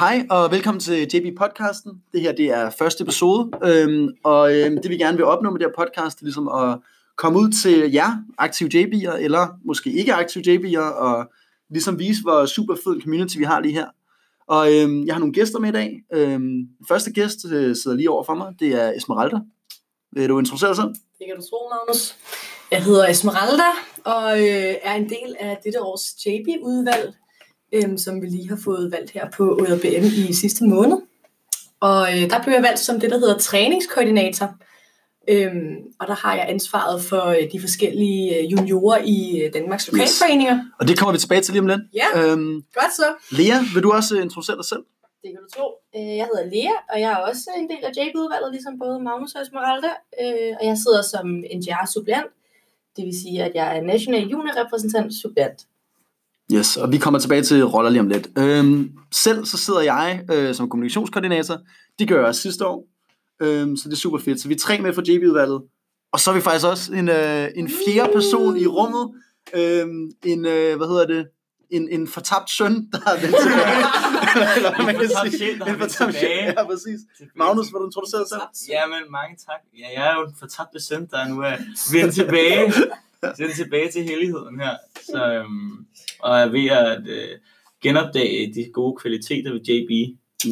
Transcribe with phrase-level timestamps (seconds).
[0.00, 2.02] Hej og velkommen til JB-podcasten.
[2.12, 5.60] Det her det er første episode, øhm, og øhm, det vi gerne vil opnå med
[5.60, 6.78] det her podcast, det er ligesom at
[7.16, 11.30] komme ud til jer, aktive JB'er, eller måske ikke aktive JB'er, og
[11.70, 13.86] ligesom vise, hvor super fed community vi har lige her.
[14.46, 16.02] Og øhm, jeg har nogle gæster med i dag.
[16.12, 19.38] Øhm, første gæst øh, sidder lige over for mig, det er Esmeralda.
[20.12, 20.88] Vil du introducere dig selv?
[20.88, 22.16] Det kan du tro, Magnus.
[22.70, 23.70] Jeg hedder Esmeralda,
[24.04, 27.14] og øh, er en del af dette års JB-udvalg,
[27.72, 30.98] øh, som vi lige har fået valgt her på OJBM i sidste måned.
[31.80, 34.54] Og øh, der blev jeg valgt som det, der hedder træningskoordinator.
[35.28, 39.92] Øhm, og der har jeg ansvaret for øh, de forskellige øh, juniorer i øh, Danmarks
[39.92, 40.56] lokalforeninger.
[40.56, 40.64] Yes.
[40.80, 41.80] Og det kommer vi tilbage til lige om lidt.
[41.94, 43.08] Ja, øhm, godt så.
[43.38, 44.84] Lea, vil du også introducere dig selv?
[45.22, 45.66] Det kan du tro.
[45.94, 49.42] Jeg hedder Lea, og jeg er også en del af JB-udvalget, ligesom både Magnus og
[49.42, 49.90] Esmeralda.
[50.60, 52.30] Og jeg sidder som NGR-suppleant,
[52.96, 55.58] det vil sige, at jeg er national juniorrepræsentant suppleant.
[56.52, 58.28] Yes, og vi kommer tilbage til roller lige om lidt.
[58.38, 61.58] Øhm, selv så sidder jeg øh, som kommunikationskoordinator.
[61.98, 62.84] Det gør jeg også sidste år.
[63.42, 64.40] Øhm, så det er super fedt.
[64.40, 65.62] Så vi er tre med fra JB-udvalget.
[66.12, 69.10] Og så er vi faktisk også en, øh, en fjerde person i rummet.
[69.54, 71.26] Øhm, en, øh, hvad hedder det?
[71.70, 73.84] En, en fortabt søn, der har vendt tilbage.
[74.56, 75.52] Eller hvad man kan sige.
[75.52, 76.46] En fortabt tilbage.
[76.46, 77.00] Ja, præcis.
[77.36, 78.42] Magnus, hvad du introducerer dig selv?
[78.74, 79.60] Ja, men mange tak.
[79.78, 81.56] Ja, jeg er jo en fortabt søn, der nu er
[81.92, 82.72] vendt tilbage.
[83.38, 84.74] vendt tilbage til helligheden her.
[85.06, 85.70] Så, øhm,
[86.20, 87.38] og er ved at øh,
[87.82, 89.90] genopdage de gode kvaliteter ved JB.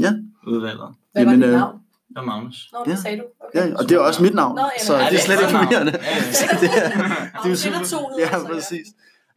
[0.03, 0.13] Ja.
[0.47, 0.95] Udvalget.
[1.13, 1.79] Hvad var Jamen, dit øh, navn?
[2.17, 2.69] Og Magnus.
[2.73, 2.97] Nå, det ja.
[2.97, 3.23] sagde du.
[3.41, 3.59] Okay.
[3.71, 5.37] Ja, og det er også mit navn, Nå, jamen, så ja, det er det slet
[5.37, 5.65] er ikke navn.
[5.67, 5.93] forvirrende.
[5.93, 6.33] Ja, ja.
[6.33, 7.01] Så det, er, det
[7.35, 7.79] er det er super.
[7.93, 8.53] to Ja, så ja.
[8.55, 8.87] præcis.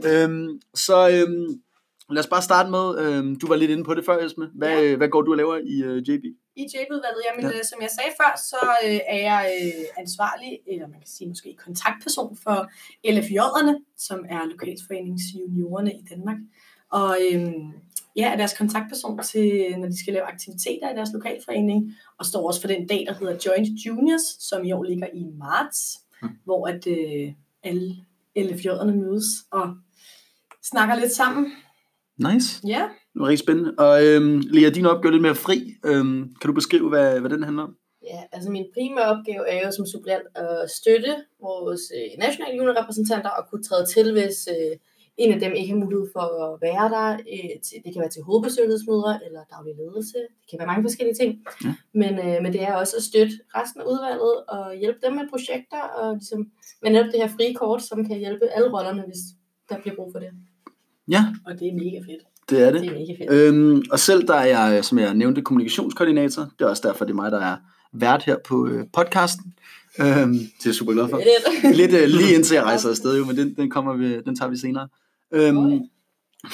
[0.06, 1.48] Øhm, så øhm,
[2.09, 4.48] lad os bare starte med, øhm, du var lidt inde på det før, Esme.
[4.56, 4.96] Hvad, Ja.
[4.96, 6.24] hvad går du og laver i uh, JB?
[6.64, 7.58] I JB-udvalget, jamen Ja.
[7.58, 7.64] ja.
[7.64, 11.56] som jeg sagde før, så øh, er jeg øh, ansvarlig, eller man kan sige måske
[11.66, 12.58] kontaktperson for
[13.08, 16.38] LFJ'erne, som er lokalforeningsjuniorerne i Danmark.
[16.92, 17.52] Og øh,
[18.16, 22.47] ja, er deres kontaktperson til, når de skal lave aktiviteter i deres lokalforening, og står
[22.47, 26.30] også for den dag, der hedder Joint Juniors, som i år ligger i marts, Mm.
[26.44, 27.34] hvor at øh,
[27.64, 27.96] alle
[28.40, 29.75] LFJ'erne mødes og
[30.64, 31.52] snakker lidt sammen.
[32.18, 32.62] Nice.
[32.68, 33.73] Ja, Det var rigtig spændende.
[33.77, 35.57] Og øhm, Lea, din opgave er lidt mere fri.
[35.85, 37.75] Øhm, kan du beskrive, hvad, hvad den handler om?
[38.03, 43.29] Ja, altså min primære opgave er jo som suppleant at støtte vores øh, nationale juniorrepræsentanter
[43.29, 44.77] og kunne træde til, hvis øh,
[45.17, 47.07] en af dem ikke har mulighed for at være der.
[47.33, 50.17] Øh, til, det kan være til hovedbesøgelsesmøder eller daglig ledelse.
[50.39, 51.31] Det kan være mange forskellige ting.
[51.66, 51.73] Ja.
[52.01, 55.25] Men, øh, men det er også at støtte resten af udvalget og hjælpe dem med
[55.33, 56.39] projekter og ligesom,
[56.81, 59.22] med netop det her frie kort, som kan hjælpe alle rollerne, hvis
[59.69, 60.31] der bliver brug for det.
[61.16, 62.23] Ja, og det er mega fedt.
[62.51, 62.81] Det er det.
[62.81, 63.31] Det er mega fedt.
[63.31, 66.41] Øhm, og selv der er jeg, som jeg nævnte, kommunikationskoordinator.
[66.59, 67.56] Det er også derfor, det er mig, der er
[67.94, 69.53] vært her på øh, podcasten.
[70.00, 71.17] Øhm, det er jeg super glad for.
[71.17, 71.75] Det.
[71.81, 74.50] Lidt øh, lige indtil jeg rejser afsted, jo, men den, den, kommer vi, den tager
[74.50, 74.88] vi senere.
[75.34, 75.56] Øhm,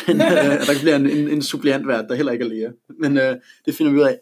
[0.07, 2.71] men øh, der bliver en, en, en suppleantvært, der heller ikke er læger.
[2.99, 4.17] Men øh, det finder vi ud af.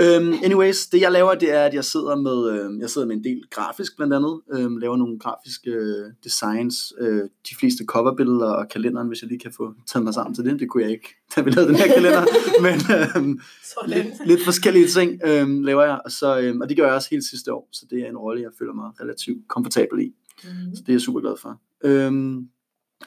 [0.00, 3.16] Øhm, anyways, det jeg laver, det er, at jeg sidder med, øh, jeg sidder med
[3.16, 4.40] en del grafisk blandt andet.
[4.52, 6.92] Øhm, laver nogle grafiske øh, designs.
[7.00, 10.44] Øh, de fleste coverbilleder og kalenderen, hvis jeg lige kan få taget mig sammen til
[10.44, 10.60] det.
[10.60, 12.24] Det kunne jeg ikke, da vi lavede den her kalender.
[12.66, 13.90] men Sådan.
[13.90, 16.00] lidt, lidt forskellige ting øhm, laver jeg.
[16.04, 17.68] Og, så, øhm, og det gør jeg også helt sidste år.
[17.72, 20.12] Så det er en rolle, jeg føler mig relativt komfortabel i.
[20.44, 20.76] Mhm.
[20.76, 21.60] Så det er jeg super glad for.
[21.84, 22.48] Øhm,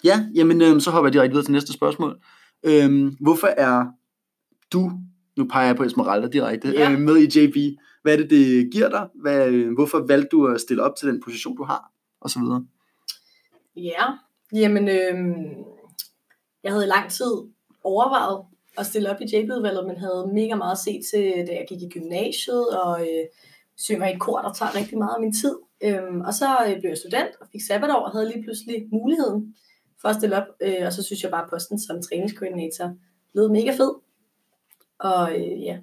[0.03, 2.17] ja, jamen øhm, så hopper jeg direkte videre til næste spørgsmål.
[2.63, 3.85] Øhm, hvorfor er
[4.73, 4.91] du,
[5.37, 6.91] nu peger jeg på Esmeralda direkte, Ja.
[6.91, 7.77] øh, med i JB?
[8.01, 9.07] Hvad er det, det giver dig?
[9.15, 11.91] Hvad, øh, hvorfor valgte du at stille op til den position, du har?
[12.21, 12.65] Og så videre.
[13.75, 14.03] Ja,
[14.53, 15.55] jamen øhm,
[16.63, 17.31] jeg havde i lang tid
[17.83, 18.41] overvejet
[18.77, 21.89] at stille op i JB-udvalget, men havde mega meget set til, da jeg gik i
[21.89, 23.25] gymnasiet, og øh,
[23.77, 25.55] synger i et kor, der tager rigtig meget af min tid.
[25.83, 29.55] Øhm, og så øh, blev jeg student og fik sabbatår, og havde lige pludselig muligheden
[30.01, 32.87] for at stille op, øh, og så synes jeg bare, at posten som træningskoordinator
[33.33, 33.91] lød mega fed.
[35.01, 35.77] Og øh, ja,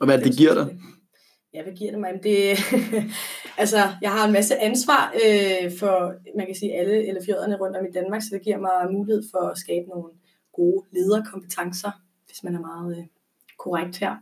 [0.00, 0.78] Og hvad det, det giver dig?
[1.54, 2.08] Ja, hvad giver det mig?
[2.08, 2.58] Jamen, Det,
[3.62, 7.86] altså, jeg har en masse ansvar øh, for, man kan sige, alle LFJ'erne rundt om
[7.86, 10.08] i Danmark, så det giver mig mulighed for at skabe nogle
[10.52, 11.90] gode lederkompetencer,
[12.26, 13.04] hvis man er meget øh,
[13.58, 14.16] korrekt her.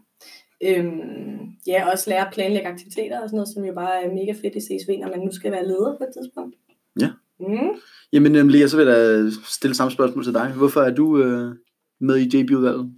[0.62, 4.32] Øhm, ja, også lære at planlægge aktiviteter og sådan noget, som jo bare er mega
[4.32, 6.56] fedt i CSV, når man nu skal være leder på et tidspunkt.
[7.00, 7.08] Ja.
[7.40, 7.70] Mm.
[8.12, 10.52] Jamen øhm, Lea, så vil jeg stille samme spørgsmål til dig.
[10.52, 11.54] Hvorfor er du øh,
[12.00, 12.94] med i JB-udvalget?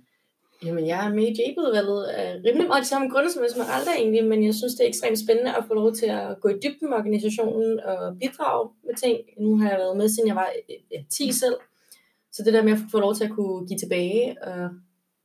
[0.65, 4.25] Jamen, jeg er med i JB-udvalget af rimelig meget de samme grunde som Esmeralda egentlig,
[4.25, 6.89] men jeg synes, det er ekstremt spændende at få lov til at gå i dybden
[6.91, 9.19] med organisationen og bidrage med ting.
[9.41, 10.49] Nu har jeg været med, siden jeg var
[10.93, 11.55] ja, 10 selv,
[12.33, 14.69] så det der med at få lov til at kunne give tilbage og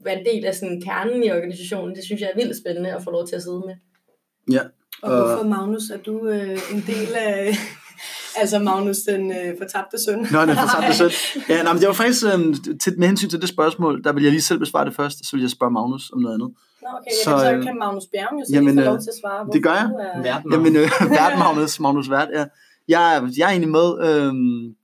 [0.06, 3.04] være en del af sådan kernen i organisationen, det synes jeg er vildt spændende at
[3.04, 3.76] få lov til at sidde med.
[4.52, 4.62] Ja,
[5.04, 7.54] Og Og- hvorfor, Magnus, er du øh, en del af,
[8.38, 10.20] Altså Magnus, den øh, fortabte søn.
[10.32, 11.12] Nå, den fortabte søn.
[11.50, 14.24] Ja, nej, men det var faktisk, øhm, til, med hensyn til det spørgsmål, der vil
[14.24, 16.50] jeg lige selv besvare det først, så vil jeg spørge Magnus om noget andet.
[16.82, 18.96] Nå, okay, Så, så, så øh, kan Magnus Bjerg jo så jamen, lige få lov
[18.96, 19.48] øh, til at svare.
[19.54, 19.90] det gør jeg.
[20.00, 22.46] er- Verden Jamen, øh, vært Magnus, Magnus Vært, ja.
[22.88, 24.34] Jeg, er- jeg er egentlig med, øh,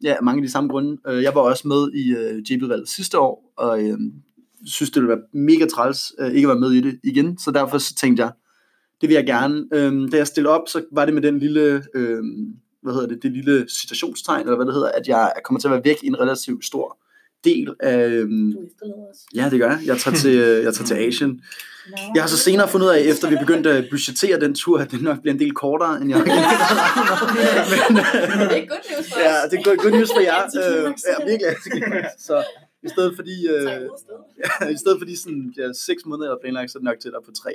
[0.03, 0.97] ja, mange af de samme grunde.
[1.07, 3.97] Øh, Jeg var også med i øh, JB-valget sidste år, og øh,
[4.65, 7.51] synes, det ville være mega træls øh, ikke at være med i det igen, så
[7.51, 8.31] derfor så tænkte jeg,
[9.01, 9.63] det vil jeg gerne.
[9.73, 12.23] Øh, da jeg stillede op, så var det med den lille, øh,
[12.83, 15.71] hvad hedder det, det lille citationstegn, eller hvad det hedder, at jeg kommer til at
[15.71, 16.97] være væk i en relativt stor
[17.43, 18.29] del af, øh,
[19.11, 19.17] os.
[19.35, 21.41] ja det gør jeg, jeg tager til, øh, jeg tager til Asien.
[22.15, 24.91] Jeg har så senere fundet ud af, efter vi begyndte at budgettere den tur, at
[24.91, 26.29] det nok bliver en del kortere, end jeg havde.
[27.71, 29.49] Men, øh, Det er good news for Ja, os.
[29.51, 30.41] det er good, news for jer.
[30.87, 32.05] Øh, ja, virkelig.
[32.19, 32.43] Så
[32.83, 36.39] i stedet for de, øh, i stedet for de sådan, ja, seks måneder, jeg havde
[36.43, 37.51] planlagt, så er det nok til at på tre.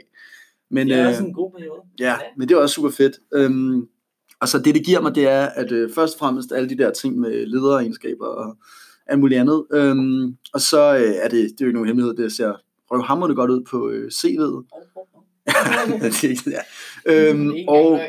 [0.70, 1.80] Men, Det er øh, også en god periode.
[1.98, 3.16] ja, men det er også super fedt.
[3.34, 3.88] Øhm,
[4.40, 6.78] og så det, det giver mig, det er, at øh, først og fremmest alle de
[6.78, 8.56] der ting med lederegenskaber og
[9.06, 9.64] alt muligt andet.
[9.72, 12.52] Øhm, og så øh, er det, det er jo ikke nogen hemmelighed, det ser
[12.90, 14.64] røvhamrende godt ud på øh, CV'et.
[16.02, 16.60] det er ikke- ja.
[17.30, 18.00] øhm, og,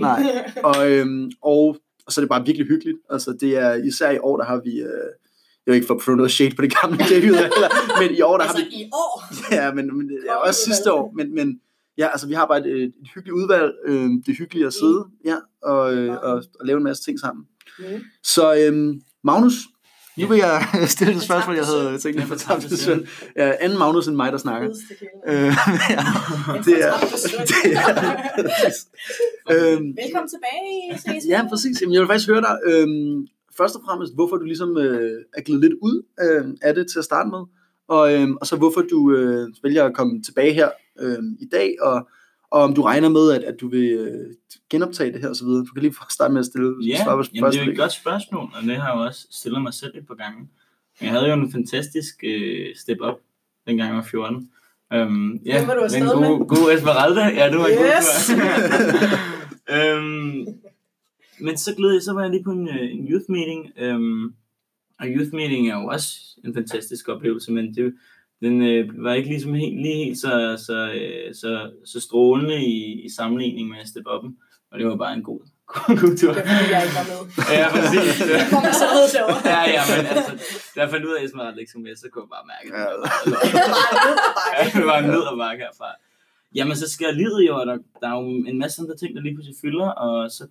[0.00, 1.76] Nej, og, øhm, og,
[2.06, 2.98] og så er det bare virkelig hyggeligt.
[3.10, 5.08] Altså det er især i år, der har vi, øh,
[5.66, 8.52] jeg vil ikke få noget shade på det gamle eller, men i år, der har
[8.52, 9.22] altså, vi, i år.
[9.54, 11.60] ja, men, men det er også sidste år, men, men
[11.98, 14.72] ja, altså vi har bare et, et, et hyggeligt udvalg, øh, det er hyggeligt at
[14.72, 17.44] sidde, ja, og, øh, og, og lave en masse ting sammen.
[17.78, 17.84] Mm.
[18.22, 19.54] Så øhm, Magnus,
[20.18, 23.06] nu vil jeg stille et spørgsmål, jeg havde tænkt mig fortabte søn.
[23.36, 24.68] Ja, anden Magnus end mig, der snakker.
[25.28, 25.34] Øh,
[25.96, 26.04] ja,
[26.66, 26.94] det er,
[27.50, 28.12] det er,
[29.50, 31.28] øhm, Velkommen tilbage.
[31.28, 31.80] Ja, præcis.
[31.80, 35.42] Jamen, jeg vil faktisk høre dig, øhm, først og fremmest, hvorfor du ligesom øh, er
[35.42, 37.42] glidet lidt ud øh, af det til at starte med,
[37.88, 40.68] og, øhm, og så hvorfor du øh, vælger at komme tilbage her
[41.00, 42.08] øh, i dag, og,
[42.50, 44.34] og om du regner med, at, at du vil øh,
[44.70, 45.64] genoptage det her og så videre.
[45.64, 47.78] Du kan lige starte med at stille Ja, svare på jamen, det er jo et
[47.78, 50.48] godt spørgsmål, og det har jeg jo også stillet mig selv et par gange.
[51.00, 53.14] Jeg havde jo en fantastisk øh, step up,
[53.66, 54.50] dengang jeg var 14.
[54.94, 56.46] Um, ja, Hvem var du den gode, med?
[56.48, 57.20] gode Esmeralda.
[57.20, 58.30] Ja, det var Yes!
[58.30, 60.46] god um,
[61.40, 64.34] Men så gled jeg, så var jeg lige på en, øh, en youth meeting, um,
[65.00, 67.94] og youth meeting er jo også en fantastisk oplevelse, men det,
[68.42, 70.32] den øh, var ikke ligesom helt, lige helt så,
[70.66, 74.32] så, øh, så, så strålende i, i sammenligning med step up'en,
[74.70, 75.40] og det var bare en god,
[76.00, 76.32] god, tur.
[76.32, 77.20] Det fordi, jeg ikke var med.
[77.58, 78.08] Ja, præcis.
[78.40, 79.40] Jeg får så noget sjovere.
[79.54, 80.32] ja, ja, men altså,
[80.74, 82.68] da jeg fandt ud af, at Esmeralda ikke skulle med, så kunne jeg bare mærke,
[82.78, 82.86] Ja.
[84.60, 85.90] at det var ned og bakke herfra.
[86.54, 89.22] Jamen, så skal livet jo, og der, der er jo en masse andre ting, der
[89.22, 90.42] lige pludselig fylder, og så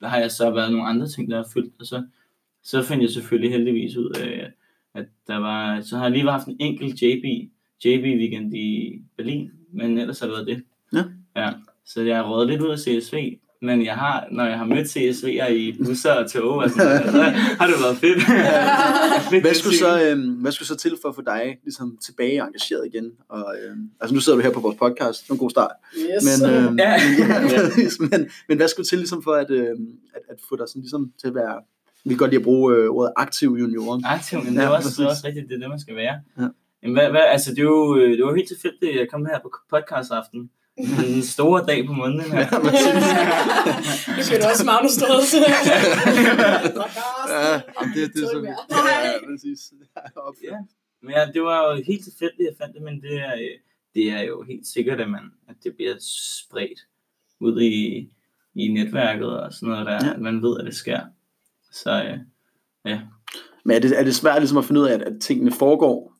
[0.00, 2.06] der har jeg så været nogle andre ting, der har fyldt, og så,
[2.62, 4.50] så fandt jeg selvfølgelig heldigvis ud af,
[4.94, 7.24] at der var, så har jeg lige haft en enkelt JB,
[7.84, 10.62] JB weekend i Berlin, men ellers har det været det.
[10.92, 11.04] Ja.
[11.42, 11.52] Ja,
[11.86, 14.96] så jeg har rådet lidt ud af CSV, men jeg har, når jeg har mødt
[14.96, 17.22] CSV'er i busser og tog, og sådan noget, så
[17.60, 18.22] har det været fedt.
[19.30, 22.42] fedt Hvad skulle, så, øhm, hvad skulle så til for at få dig ligesom, tilbage
[22.42, 23.10] engageret igen?
[23.28, 25.70] Og, øhm, altså nu sidder du her på vores podcast, det er en god start.
[25.96, 26.40] Yes.
[26.42, 26.96] Men, øhm, Ja.
[27.48, 28.00] præcis.
[28.10, 31.12] men, men hvad skulle til ligesom for at, øhm, at, at få dig sådan, ligesom,
[31.20, 31.56] til at være,
[32.04, 34.00] vi kan godt lide at bruge øh, ordet aktiv juniorer.
[34.04, 36.20] aktiv, men det er også, det er også rigtigt, det er det, man skal være.
[36.38, 36.48] Ja.
[36.82, 39.26] Jamen, hvad, hvad, altså, det, er jo, øh, det var helt tilfældigt, at jeg kom
[39.26, 40.50] her på podcast aften.
[40.78, 42.46] En store dag på måneden her.
[42.46, 42.58] Ja.
[44.16, 45.38] Nu kan du også Magnus stå til.
[45.38, 45.52] Ja,
[47.94, 49.72] det, det er så ja, ja, præcis.
[50.44, 50.56] Ja.
[51.02, 53.58] Men ja, det var jo helt tilfældigt, jeg fandt det, men det er, øh,
[53.94, 55.94] det er jo helt sikkert, at, man, at det bliver
[56.40, 56.80] spredt
[57.40, 58.08] ud i,
[58.54, 60.16] i netværket og sådan noget, der ja.
[60.16, 61.00] man ved, at det sker.
[61.82, 62.98] Så øh,
[63.64, 66.10] Men er det, er det svært ligesom at finde ud af, at, at tingene foregår?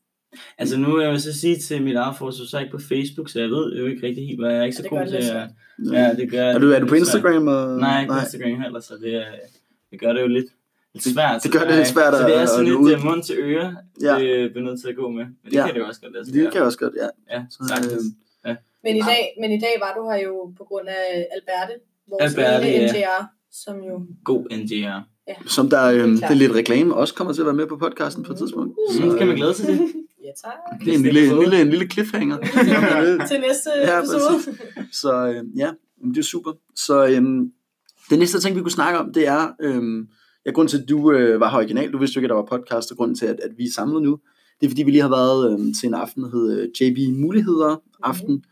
[0.59, 2.83] altså nu vil jeg så sige til mit eget forsvar, så er jeg ikke på
[2.89, 5.01] Facebook, så jeg ved jo ikke rigtig helt, hvad jeg er ikke så det god
[5.01, 5.49] det til at...
[5.93, 7.49] Ja, det gør Er du, er du på Instagram?
[7.49, 7.79] Og.
[7.81, 9.25] Nej, ikke på Instagram heller, så det,
[9.91, 10.47] det gør det jo lidt,
[10.95, 11.35] lidt svært.
[11.35, 13.05] det så gør det lidt er- svært Så det er at- sådan at lidt øh,
[13.05, 14.17] mund til øre, Ja.
[14.17, 14.25] ja.
[14.43, 15.25] det bliver nødt til at gå med.
[15.25, 15.65] Men det Ja.
[15.67, 17.09] kan det jo også godt lade sig Det kan jeg også godt, ja.
[17.37, 17.93] Ja, Så, sagtens.
[18.47, 21.75] øh, Men i, dag, men i dag var du her jo på grund af Alberte,
[22.11, 22.93] vores Alberte, lille ja.
[22.93, 24.07] NGR, som jo...
[24.25, 24.99] God NGR.
[25.47, 26.31] Som der, øh, det klart.
[26.31, 28.75] er lidt reklame, også kommer til at være med på podcasten på et tidspunkt.
[28.93, 29.75] Så kan man glæde sig til.
[30.25, 30.81] Ja, tak.
[30.85, 32.39] Det er en lille, en lille, en lille cliffhanger.
[33.31, 34.57] Til næste Ja, episode.
[34.93, 35.71] Så øh, ja,
[36.05, 36.53] det er super.
[36.77, 37.23] Så øh,
[38.11, 40.07] det næste ting, vi kunne snakke om, det er, øh,
[40.47, 42.35] ja, grunden til, at du øh, var her original, du vidste jo ikke, at der
[42.37, 44.19] var podcast, og grunden til, at, at vi er samlet nu,
[44.61, 47.19] det er, fordi vi lige har været øh, til en aften, der hedder øh, JB
[47.21, 48.45] Muligheder Aften,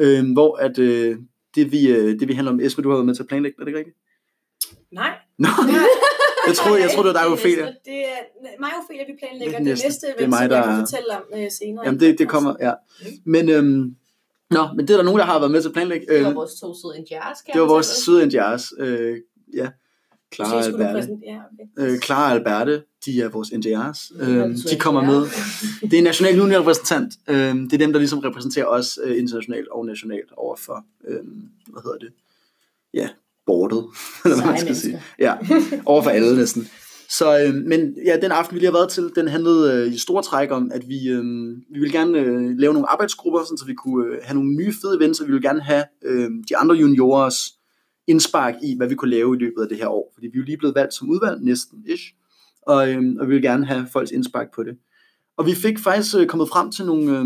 [0.00, 1.16] øh, hvor at, øh,
[1.54, 3.56] det, vi, øh, det vi handler om, Esme, du har været med til at planlægge,
[3.60, 3.96] er det ikke rigtigt?
[4.92, 5.10] Nej.
[5.38, 5.48] Nå,
[6.46, 7.66] jeg troede, jeg troede, det var dig, Ophelia.
[7.84, 8.18] Det er
[8.60, 9.86] mig Ophelia, vi planlægger Det er det, næste.
[9.86, 11.84] næste Det er event, mig, som jeg der- kan fortælle om øh, senere.
[11.86, 12.72] Jamen, det, det kommer, ja.
[13.24, 13.96] Men, øhm,
[14.50, 16.06] nå, men det er der nogen, der har været med til at planlægge.
[16.06, 19.18] Det var Øh, vores to søde NGR's, det var vores søde NGR's, øh,
[19.54, 19.68] ja,
[20.34, 21.08] Clara og Alberte.
[21.26, 21.92] Ja, okay.
[21.92, 24.18] Øh, Clara og Alberte, de er vores NDR's.
[24.18, 25.06] Ja, Øh, de kommer er.
[25.06, 25.20] med.
[25.90, 27.14] Det er en national juniorrepræsentant.
[27.28, 31.18] Øh, det er dem, der ligesom repræsenterer os øh, internationalt og nationalt overfor, øh,
[31.72, 32.12] hvad hedder det?
[32.94, 33.08] Ja,
[33.46, 33.84] bordet,
[34.24, 35.02] eller hvad man skal sige.
[35.18, 35.34] Ja,
[35.86, 36.68] overfor alle næsten.
[37.10, 39.98] Så, øh, men ja, den aften, vi lige har været til, den handlede øh, i
[39.98, 41.24] store træk om, at vi, øh,
[41.72, 44.72] vi ville gerne øh, lave nogle arbejdsgrupper, sådan, så vi kunne øh, have nogle nye
[44.82, 47.36] fede events, og vi ville gerne have øh, de andre juniorers
[48.08, 50.12] indspark i, hvad vi kunne lave i løbet af det her år.
[50.14, 52.04] Fordi vi er jo lige blevet valgt som udvalg, næsten ish,
[52.66, 54.76] og, øh, og vi vil gerne have folks indspark på det.
[55.38, 57.24] Og vi fik faktisk øh, kommet frem til nogle, øh,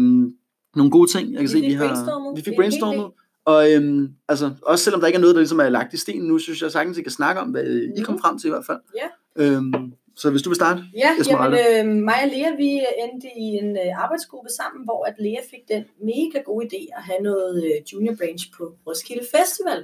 [0.77, 1.33] nogle gode ting.
[1.33, 3.07] Jeg kan Vi se, fik vi har, vi fik brainstormet.
[3.53, 6.29] Og øhm, altså, også selvom der ikke er noget, der ligesom er lagt i stenen
[6.29, 7.65] nu, synes jeg sagtens, at I kan snakke om, hvad
[7.99, 8.23] I kom Mhm.
[8.23, 8.81] frem til i hvert fald.
[9.03, 9.09] Ja.
[9.43, 10.81] Øhm, så hvis du vil starte.
[10.97, 11.59] Ja, Esmeralda.
[11.77, 12.71] jamen, øh, mig og Lea, vi
[13.05, 17.03] endte i en øh, arbejdsgruppe sammen, hvor at Lea fik den mega gode idé at
[17.03, 19.81] have noget øh, junior branch på Roskilde Festival.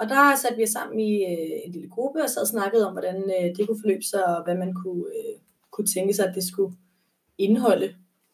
[0.00, 2.86] Og der satte vi os sammen i øh, en lille gruppe og sad og snakkede
[2.88, 5.34] om, hvordan øh, det kunne forløbe sig, og hvad man kunne, øh,
[5.72, 6.72] kunne tænke sig, at det skulle
[7.38, 7.88] indeholde.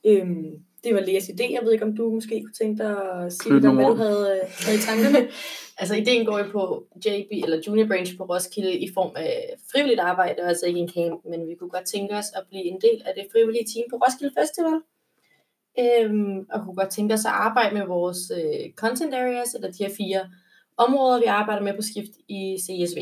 [0.07, 0.51] Øhm,
[0.85, 1.53] det var Leas idé.
[1.53, 3.95] Jeg ved ikke, om du måske kunne tænke dig at sige lidt om, hvad du
[3.95, 5.29] havde, øh, havde i tankerne.
[5.79, 10.01] Altså, ideen går jo på JB, eller Junior Branch på Roskilde, i form af frivilligt
[10.01, 13.03] arbejde, altså ikke en camp, men vi kunne godt tænke os at blive en del
[13.07, 14.81] af det frivillige team på Roskilde Festival.
[15.79, 19.85] Øhm, og kunne godt tænke os at arbejde med vores øh, content areas, eller de
[19.85, 20.31] her fire
[20.77, 23.01] områder, vi arbejder med på skift i CSV.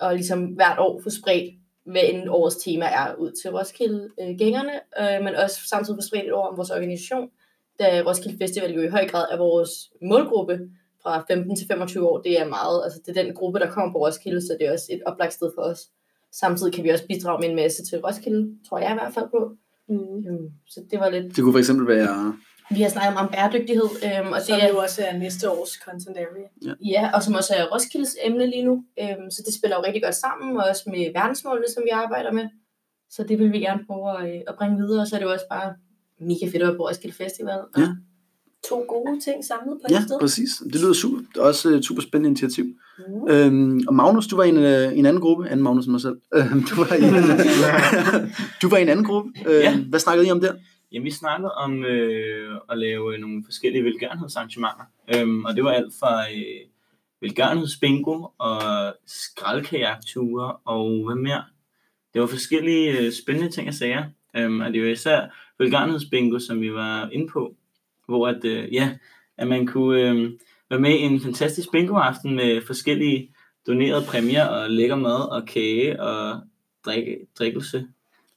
[0.00, 1.54] Og ligesom hvert år få spredt,
[1.90, 6.32] hvad end årets tema er, ud til Roskilde-gængerne, øh, men også samtidig få spredt et
[6.32, 7.30] ord om vores organisation,
[7.78, 9.70] da Roskilde Festival jo i høj grad er vores
[10.02, 10.58] målgruppe,
[11.02, 13.92] fra 15 til 25 år, det er meget, altså det er den gruppe, der kommer
[13.92, 15.80] på Roskilde, så det er også et oplagt sted for os.
[16.32, 19.28] Samtidig kan vi også bidrage med en masse til Roskilde, tror jeg i hvert fald
[19.30, 19.52] på.
[19.88, 20.28] Mm.
[20.28, 22.36] Øhm, Så det var lidt, Det kunne for eksempel være...
[22.76, 25.72] vi har snakket om bæredygtighed, øhm, og Som det er, jo også er næste års
[25.84, 26.74] content area.
[26.94, 28.74] ja, og som også er Roskildes emne lige nu.
[29.02, 32.32] Øhm, så det spiller jo rigtig godt sammen, og også med verdensmålene, som vi arbejder
[32.32, 32.46] med.
[33.10, 35.26] Så det vil vi gerne prøve at, øh, at bringe videre, og så er det
[35.26, 35.68] jo også bare
[36.20, 37.58] mega fedt at være på Roskilde Festival.
[37.74, 37.88] Og Ja.
[38.68, 40.18] To gode ting samlet på Ja, et sted.
[40.20, 40.50] præcis.
[40.72, 41.18] Det lyder super.
[41.18, 42.64] Det er også et super spændende initiativ.
[42.64, 43.28] Mm.
[43.32, 46.00] Øhm, og Magnus, du var i en, øh, en anden gruppe, anden Magnus end mig
[46.00, 46.16] selv.
[46.34, 47.00] Øhm, du, var i,
[48.62, 49.30] du var i en anden gruppe.
[49.46, 49.76] Øhm, Ja.
[49.88, 50.52] Hvad snakkede I om der?
[50.92, 54.84] Jamen, vi snakkede om øh, at lave nogle forskellige velgørenhedsarrangementer.
[55.14, 56.66] Øhm, og det var alt fra øh,
[57.20, 58.60] velgørenhedsbingo og
[59.06, 61.44] skraldkajakture og hvad mere.
[62.14, 64.04] Det var forskellige øh, spændende ting og sager.
[64.36, 65.26] Øhm, og det var især
[65.58, 67.54] velgørenhedsbingo, som vi var inde på.
[68.08, 68.98] Hvor at, øh, ja,
[69.36, 70.30] at man kunne øh,
[70.70, 73.34] være med i en fantastisk bingoaften med forskellige
[73.66, 76.40] donerede præmier og lækker mad og kage og
[76.84, 77.86] drikke, drikkelse.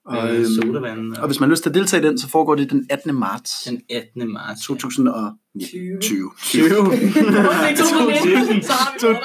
[0.06, 1.16] Og, Og, øh, sodavand.
[1.18, 3.16] og hvis man har lyst til at deltage i den, så foregår det den 18.
[3.16, 4.34] marts Den 18.
[4.34, 4.66] marts.
[4.66, 6.00] 2020.
[6.02, 6.32] 20.
[6.42, 6.70] 20.
[6.70, 8.64] 2019, så har vi været
[9.02, 9.16] der.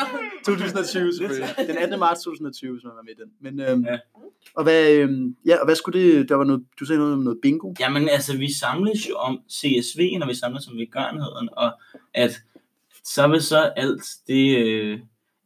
[0.45, 1.55] 2020 selvfølgelig.
[1.69, 1.99] Den 18.
[2.01, 3.31] marts 2020, hvis man var med i den.
[3.41, 3.99] Men, øhm, Ja.
[4.57, 7.19] og, hvad, øhm, ja, og hvad skulle det, der var noget, du sagde noget om
[7.21, 7.73] noget bingo?
[7.81, 11.73] Jamen altså, vi samles jo om CSV, når vi samles om velgørenheden, og
[12.15, 12.41] at
[13.05, 14.99] så vil så alt det, øh,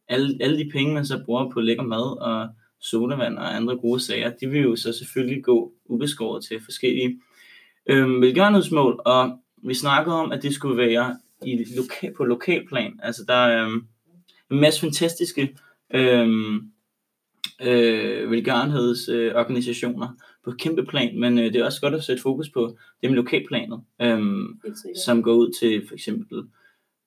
[0.09, 2.49] alle, alle de penge, man så bruger på lækker mad og
[2.83, 7.21] sodavand og andre gode sager, de vil jo så selvfølgelig gå ubeskåret til forskellige
[7.87, 13.01] øh, velgørenhedsmål, og vi snakkede om, at det skulle være i loka- på lokalplan.
[13.03, 13.73] Altså, der er øh,
[14.51, 15.57] en masse fantastiske
[15.95, 16.29] øh,
[17.62, 20.09] øh, velgørenhedsorganisationer
[20.45, 23.11] på et kæmpe plan, men øh, det er også godt at sætte fokus på det
[23.11, 24.23] med lokalplanet, øh,
[25.05, 26.43] som går ud til for eksempel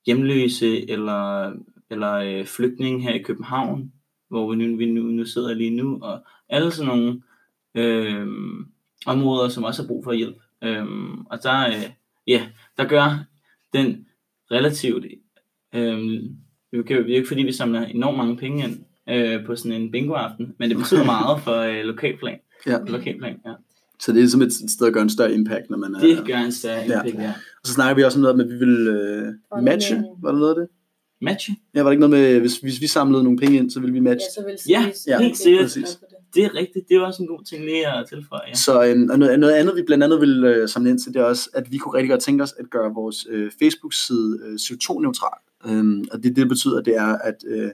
[0.05, 1.53] hjemløse eller,
[1.89, 3.91] eller øh, flygtninge her i København,
[4.29, 7.21] hvor vi nu, vi nu, nu sidder lige nu, og alle sådan nogle
[7.75, 8.27] øh,
[9.05, 10.35] områder, som også har brug for hjælp.
[10.63, 10.85] Øh,
[11.29, 11.89] og der, øh,
[12.27, 13.25] ja, der gør
[13.73, 14.05] den
[14.51, 15.05] relativt,
[15.75, 18.79] øh, det er jo det er jo ikke fordi, vi samler enormt mange penge ind
[19.09, 22.37] øh, på sådan en bingoaften, men det betyder meget for øh, lokalplan.
[22.67, 22.77] Ja.
[22.87, 23.53] Lokalplan, ja.
[23.99, 25.99] Så det er ligesom et sted at gøre en større impact, når man er...
[25.99, 26.83] Det gør en større Ja.
[26.83, 27.29] impact, ja.
[27.29, 30.03] Og så snakker vi også om noget med, at vi vil øh, matche.
[30.21, 30.67] Var der noget af det?
[31.21, 31.49] Match.
[31.75, 33.93] Ja, var der ikke noget med, hvis, hvis vi samlede nogle penge ind, så ville
[33.93, 34.27] vi matche?
[34.37, 35.63] Ja, så vil Ja, siges, ja, helt det er sikkert.
[35.63, 35.83] Præcis.
[35.99, 35.99] det.
[36.35, 36.89] Det er rigtigt.
[36.89, 38.41] Det er også en god ting lige at tilføje.
[38.47, 38.53] Ja.
[38.53, 41.19] Så øhm, og noget, noget andet, vi blandt andet vil øh, samle ind til, det
[41.19, 44.53] er også, at vi kunne rigtig godt tænke os at gøre vores øh, Facebook-side øh,
[44.53, 45.39] CO2-neutral.
[45.69, 47.69] Øhm, og det, det betyder, det er, at øh,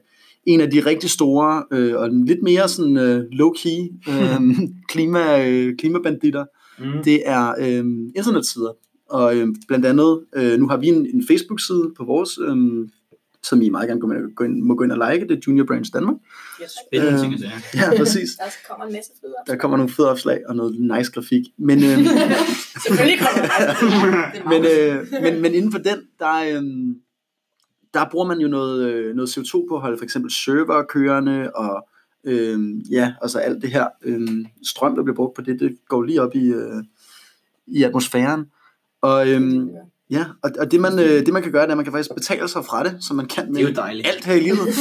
[0.45, 4.41] en af de rigtig store øh, og lidt mere sådan øh, low-key øh,
[4.91, 6.45] klima, øh, klimabanditter,
[6.79, 7.03] Mm.
[7.03, 8.71] det er øh, internetsider.
[9.09, 12.87] Og øh, blandt andet, øh, nu har vi en, en Facebook-side på vores, øh,
[13.43, 15.41] som I meget gerne gå ind, gå ind, må gå ind og like, det er
[15.47, 16.15] Junior Branch Danmark.
[16.61, 16.71] Yes.
[16.87, 17.51] Spændende Øh, ting sige.
[17.75, 18.29] Ja, præcis.
[18.37, 21.43] Der kommer en masse fede Der kommer nogle fede opslag og noget nice grafik.
[21.57, 21.97] Men, øh,
[22.85, 23.67] Selvfølgelig kommer der
[24.39, 26.63] er men, øh, men, men inden for den, der, øh,
[27.93, 31.51] der bruger man jo noget, øh, noget CO2 på at holde for eksempel server kørende,
[31.55, 31.87] og
[32.23, 36.03] Øhm, ja, altså alt det her øhm, strøm, der bliver brugt på det, det går
[36.03, 36.83] lige op i, øh,
[37.67, 38.45] i atmosfæren.
[39.01, 39.69] Og, øhm,
[40.11, 41.93] ja, og, og det, man, øh, det man kan gøre, det er, at man kan
[41.93, 44.07] faktisk betale sig fra det, som man kan Det er jo med dejligt.
[44.07, 44.59] alt her i livet.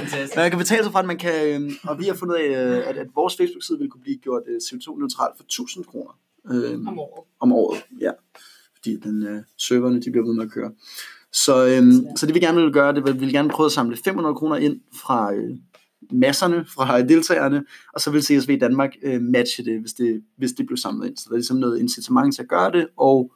[0.00, 0.36] Fantastisk.
[0.36, 2.88] man kan betale sig fra det, man kan, øh, og vi har fundet af, øh,
[2.88, 6.18] at, at vores Facebook-side vil kunne blive gjort øh, CO2-neutral for 1000 kroner
[6.50, 7.24] øh, om året.
[7.40, 7.82] om året.
[8.00, 8.10] Ja.
[8.76, 10.70] Fordi den, øh, serverne de bliver ved med at køre.
[11.32, 13.72] Så, øhm, så det vi gerne vil gøre, det at vi vil gerne prøve at
[13.72, 15.50] samle 500 kroner ind fra øh,
[16.12, 20.66] masserne, fra deltagerne, og så vil CSV Danmark øh, matche det hvis, det, hvis det
[20.66, 21.16] bliver samlet ind.
[21.16, 23.32] Så der er ligesom noget incitament til at gøre det, og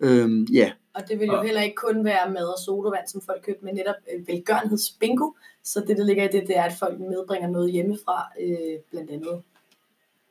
[0.00, 3.42] øhm, ja, Og det vil jo heller ikke kun være mad og sodavand, som folk
[3.46, 5.30] køber, men netop øh, velgørenhedsbingo.
[5.64, 9.10] Så det, der ligger i det, det er, at folk medbringer noget hjemmefra, øh, blandt
[9.10, 9.42] andet.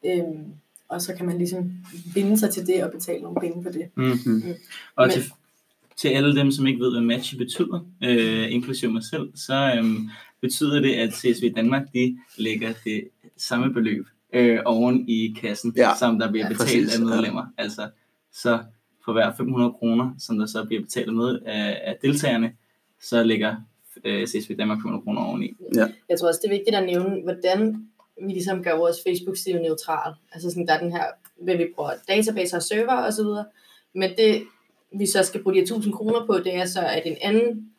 [0.06, 0.46] Øhm,
[0.90, 1.72] og så kan man ligesom
[2.14, 3.90] binde sig til det og betale nogle penge for det.
[3.96, 4.12] Mm.
[4.96, 5.24] Og Men- til,
[5.98, 10.10] til alle dem, som ikke ved, hvad match betyder, øh, inklusive mig selv, så øhm,
[10.42, 13.08] betyder det, at CSV Danmark de lægger det
[13.38, 15.92] samme beløb øh, oven i kassen, Ja.
[16.00, 17.06] som der bliver Ja, betalt præcis, af ja.
[17.06, 17.46] medlemmer.
[17.58, 17.90] Altså,
[18.34, 18.60] så
[19.06, 22.52] for hver 500 kroner, som der så bliver betalt med af, af deltagerne,
[23.02, 23.56] så lægger
[24.04, 25.54] øh, CSV Danmark 500 kroner oveni.
[26.10, 27.88] Jeg tror også, det er vigtigt at nævne, hvordan
[28.22, 30.14] vi ligesom gør vores Facebook-side neutral.
[30.32, 31.06] Altså sådan, der er den her,
[31.42, 33.46] hvad vi bruger databaser og server og så videre.
[33.94, 34.44] Men det,
[35.00, 37.72] vi så skal bruge de her 1000 kroner på, det er så, at en anden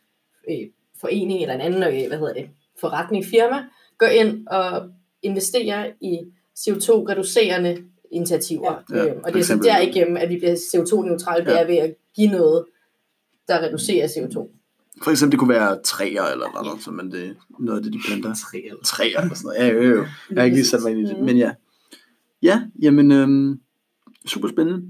[0.50, 0.68] øh,
[1.00, 2.48] forening eller en anden, øh, hvad hedder det,
[2.80, 3.64] forretning, firma,
[3.98, 4.90] går ind og
[5.22, 6.18] investerer i
[6.58, 7.82] CO2-reducerende
[8.12, 8.82] initiativer.
[8.90, 11.62] Ja, Ja, ja, øhm, og det er så derigennem, at vi bliver CO2-neutrale, det Ja.
[11.62, 12.64] er ved at give noget,
[13.48, 14.52] der reducerer CO2.
[15.04, 17.98] for eksempel det kunne være træer eller noget, så man det, noget af det, de
[18.08, 18.34] planter.
[18.34, 19.58] Tre eller Træer eller sådan noget.
[19.58, 20.06] Ja, jo, jo.
[20.30, 21.24] Jeg har ikke lige sat mig ind i det, Mhm.
[21.26, 21.52] men ja.
[22.42, 23.60] Ja, jamen, øhm,
[24.26, 24.82] super spændende.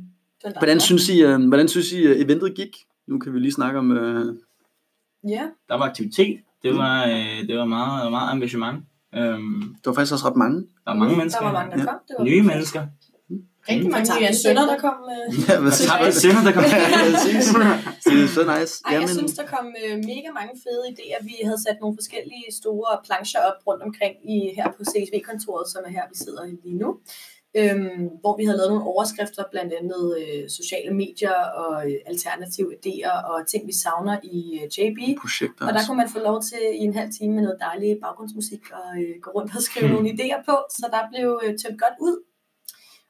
[0.59, 2.77] Hvordan synes I, øh, hvordan synes I øh, eventet gik?
[3.07, 3.93] Nu kan vi lige snakke om...
[3.93, 4.35] Øh,
[5.29, 8.85] Ja, Der var aktivitet, det var, øh, det var meget, meget engagement.
[9.15, 10.57] Øhm, der var faktisk også ret mange.
[10.61, 11.85] der var mange der mennesker, var mange, der Ja.
[11.85, 11.95] kom.
[12.09, 12.87] Det var nye mennesker.
[13.69, 14.99] Rigtig mange Mange nye nye sønner, der kom.
[15.15, 15.27] Øh.
[15.49, 16.65] Ja, hvad Der tabte sønder, der kom.
[16.65, 17.45] Ja, præcis.
[18.05, 18.75] Det er så nice.
[18.87, 21.19] Ej, jeg synes, der kom øh, mega mange fede idéer.
[21.31, 25.81] Vi havde sat nogle forskellige store plancher op rundt omkring i, her på CSV-kontoret, som
[25.87, 26.91] er her, vi sidder lige nu.
[27.61, 32.69] Øhm, hvor vi havde lavet nogle overskrifter, blandt andet øh, sociale medier og øh, alternative
[32.79, 34.99] idéer og ting, vi savner i øh, JB.
[35.21, 35.63] projekter.
[35.69, 38.63] Og der kunne man få lov til i en halv time med noget dejlig baggrundsmusik
[38.79, 40.55] og øh, gå rundt og skrive nogle idéer på.
[40.79, 42.17] Så der blev øh, tømt godt ud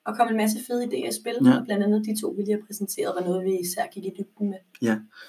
[0.06, 1.32] og kom en masse fede idéer i spil.
[1.44, 1.50] Ja.
[1.50, 1.58] Ja.
[1.58, 4.10] Og blandt andet de to, vi lige har præsenteret, var noget, vi især gik i
[4.18, 4.58] dybden med.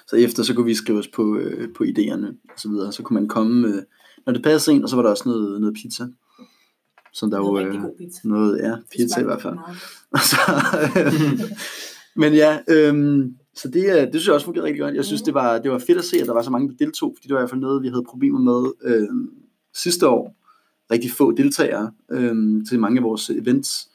[0.08, 2.92] Så efter så kunne vi skrive os på, øh, på idéerne og så videre.
[2.92, 3.82] Så kunne man komme, øh,
[4.26, 6.08] når det passede ind, og så var der også noget, noget pizza.
[7.14, 8.28] Som der jo, Noget rigtig øh, god pizza.
[8.28, 9.54] noget, ja, pizza i hvert fald.
[9.54, 10.12] meget godt.
[10.16, 10.38] Og så,
[11.00, 11.50] øh,
[12.16, 14.96] men ja, øhm, så det, øh, det synes jeg også fungerede rigtig godt.
[14.96, 16.76] Jeg synes, det var, det var fedt at se, at der var så mange, der
[16.86, 19.08] deltog, fordi det var i hvert fald noget, vi havde problemer med øh,
[19.76, 20.36] sidste år.
[20.92, 23.90] Rigtig få deltagere øh, til mange af vores events.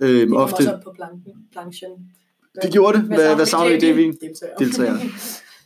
[0.00, 1.90] Øh, Det ofte også op på planken, planchen.
[2.62, 3.06] Det gjorde det.
[3.06, 4.14] Hvad- hvad savner I, JB?
[4.58, 4.96] Deltager.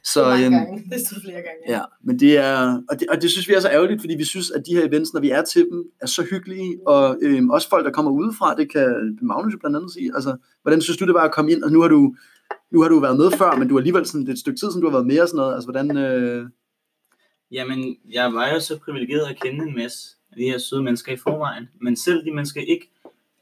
[0.05, 0.85] Så Så, mange øhm, gange.
[0.91, 1.61] Det stod flere gange.
[1.69, 4.25] Ja, men det er, og det, og det synes vi er så ærgerligt, fordi vi
[4.25, 7.51] synes, at de her events, når vi er til dem, er så hyggelige, og øhm,
[7.51, 10.97] også folk, der kommer udefra, det kan Magnus jo blandt andet sige, altså, hvordan synes
[10.99, 12.15] du, det var at komme ind, og nu har du,
[12.71, 14.59] nu har du været med før, men du har alligevel sådan, det er et stykke
[14.61, 16.47] tid, siden du har været med og sådan noget, altså, hvordan, øh,
[17.53, 19.99] Jamen, jeg var jo så privilegeret at kende en masse
[20.33, 21.69] af de her søde mennesker i forvejen.
[21.83, 22.91] Men selv de mennesker ikke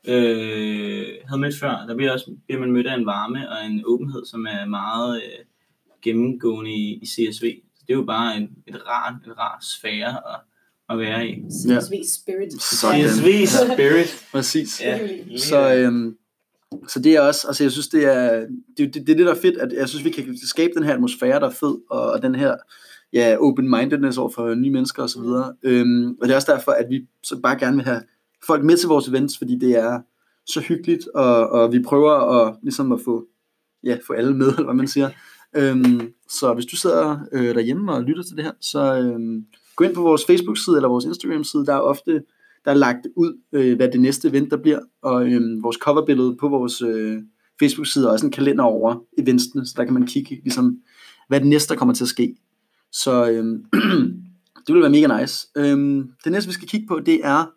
[0.09, 3.83] øh, havde mødt før, der bliver, også, bliver man mødt af en varme og en
[3.87, 5.45] åbenhed, som er meget øh,
[6.03, 7.61] gennemgående i, i CSV.
[7.75, 10.41] Så det er jo bare en, et rart, en rar sfære at,
[10.91, 11.35] at være i.
[11.35, 12.63] CSV Spirit.
[12.63, 13.09] Sådan.
[13.09, 14.27] CSV Spirit.
[14.33, 14.81] præcis.
[14.81, 14.99] Ja,
[15.37, 16.17] Så, øhm,
[16.89, 19.35] så det er også, altså jeg synes, det er det, det, det, er det der
[19.35, 22.11] er fedt, at jeg synes, vi kan skabe den her atmosfære, der er fed, og,
[22.11, 22.57] og den her
[23.13, 25.21] ja, open-mindedness over for nye mennesker osv.
[25.63, 28.03] Øhm, og det er også derfor, at vi så bare gerne vil have
[28.47, 30.01] folk med til vores events, fordi det er
[30.47, 33.27] så hyggeligt, og, og vi prøver at, ligesom at få,
[33.85, 35.11] ja, få alle med, eller hvad man siger.
[35.57, 39.45] Øhm, så hvis du sidder øh, derhjemme og lytter til det her, så øhm,
[39.77, 42.23] gå ind på vores Facebook-side eller vores Instagram-side, der er ofte
[42.65, 46.37] der er lagt ud, øh, hvad det næste event der bliver, og øh, vores coverbillede
[46.41, 47.19] på vores øh,
[47.61, 50.79] Facebook-side og også en kalender over eventsene, så der kan man kigge, ligesom,
[51.29, 52.37] hvad det næste der kommer til at ske.
[52.93, 53.45] Så øh,
[54.67, 55.49] det vil være mega nice.
[55.57, 57.51] Øh, det næste vi skal kigge på, det er,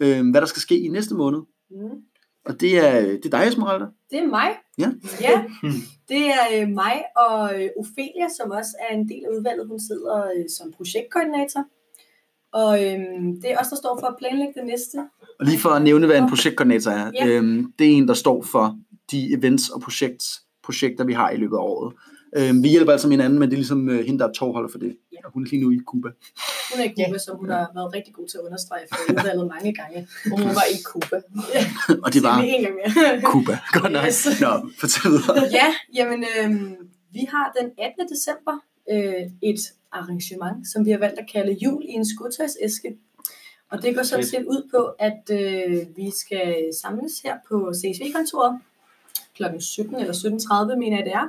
[0.00, 1.40] øh, hvad der skal ske i næste måned.
[1.70, 2.02] Mm.
[2.46, 3.86] Og det er, det er dig, Esmeralda.
[4.10, 4.50] Det er mig.
[4.78, 4.90] Ja.
[5.20, 5.44] ja.
[6.08, 9.68] Det er øh, mig og øh, Ophelia, som også er en del af udvalget.
[9.68, 11.64] Hun sidder øh, som projektkoordinator.
[12.52, 12.98] Og øh,
[13.42, 14.98] det er os, der står for at planlægge det næste.
[15.40, 17.10] Og lige for at nævne, hvad en projektkoordinator er.
[17.14, 17.26] Ja.
[17.26, 18.78] Øhm, det er en, der står for
[19.10, 20.24] de events og projekt,
[20.64, 21.94] projekter, vi har i løbet af året.
[22.36, 24.78] Øhm, vi hjælper altså hinanden, men det er ligesom øh, hende, der er tovholder for
[24.78, 24.96] det.
[25.24, 26.08] Og hun er lige nu i Cuba.
[26.70, 29.46] Hun er i Cuba, som hun har været rigtig god til at understrege for udvalget
[29.54, 30.08] mange gange.
[30.32, 31.16] Hun var i Cuba.
[32.04, 33.20] Og det var en gang mere.
[33.32, 33.54] Cuba.
[33.72, 34.06] Godt nok.
[34.06, 34.40] Yes.
[34.40, 35.48] Nå, fortæl videre.
[35.60, 36.76] ja, jamen, øhm,
[37.16, 38.08] vi har den 18.
[38.14, 38.56] december
[38.92, 39.60] øh, et
[39.92, 42.96] arrangement, som vi har valgt at kalde Jul i en skudtøjsæske.
[43.70, 48.60] Og det går sådan set ud på, at øh, vi skal samles her på CSV-kontoret
[49.36, 49.44] kl.
[49.60, 50.12] 17 eller
[50.72, 51.28] 17.30, mener jeg det er.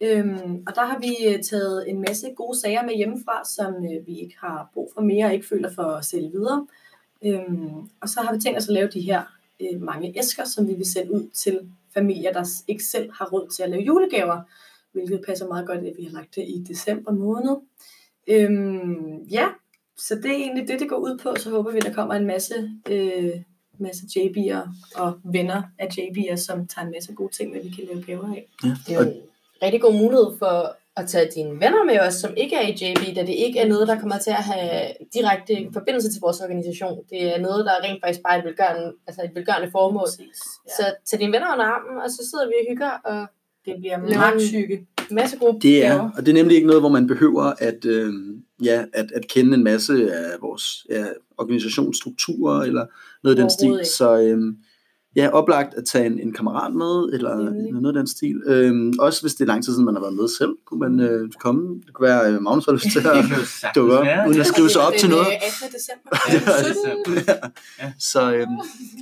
[0.00, 4.06] Øhm, og der har vi øh, taget en masse gode sager med hjemmefra, som øh,
[4.06, 6.66] vi ikke har brug for mere og ikke føler for at sælge videre.
[7.24, 9.22] Øhm, og så har vi tænkt os at lave de her
[9.60, 11.60] øh, mange æsker, som vi vil sende ud til
[11.94, 14.40] familier, der ikke selv har råd til at lave julegaver,
[14.92, 17.56] hvilket passer meget godt, at vi har lagt det i december måned.
[18.26, 19.48] Øhm, ja,
[19.96, 21.34] så det er egentlig det, det går ud på.
[21.36, 23.32] Så håber vi, der kommer en masse, øh,
[23.78, 27.84] masse JB'er og venner af JB'er, som tager en masse gode ting, med vi kan
[27.84, 28.48] lave gaver af.
[28.94, 29.12] Jo en
[29.62, 33.16] rigtig god mulighed for at tage dine venner med os, som ikke er i JB,
[33.16, 36.98] da det ikke er noget, der kommer til at have direkte forbindelse til vores organisation.
[37.10, 40.08] Det er noget, der er rent faktisk bare et velgørende, altså et velgørende formål.
[40.08, 40.38] Præcis.
[40.66, 40.70] Ja.
[40.76, 43.26] Så tag dine venner under armen, og så sidder vi og hygger, og
[43.64, 44.54] det bliver meget
[45.10, 47.84] en masse gode Det er, og det er nemlig ikke noget, hvor man behøver at,
[47.84, 48.12] øh,
[48.64, 51.04] ja, at, at kende en masse af vores ja,
[51.38, 52.86] organisationsstrukturer eller
[53.22, 53.72] noget af den stil.
[53.72, 53.84] Ikke.
[53.84, 54.54] Så øh,
[55.18, 57.72] ja, oplagt at tage en, en kammerat med, eller Nemlig.
[57.72, 58.36] noget af den stil.
[58.46, 60.94] Øh, også hvis det er lang tid siden, man har været med selv, kunne man
[61.08, 61.62] øh, komme.
[61.86, 64.46] Det kunne være, øh, Magnus har lyst til at kan jo dukke op, uden at
[64.46, 65.26] skrive sig op til noget.
[65.26, 65.76] Den øh, 18.
[65.76, 66.08] december.
[67.82, 67.92] Ja.
[68.10, 68.46] Så øh,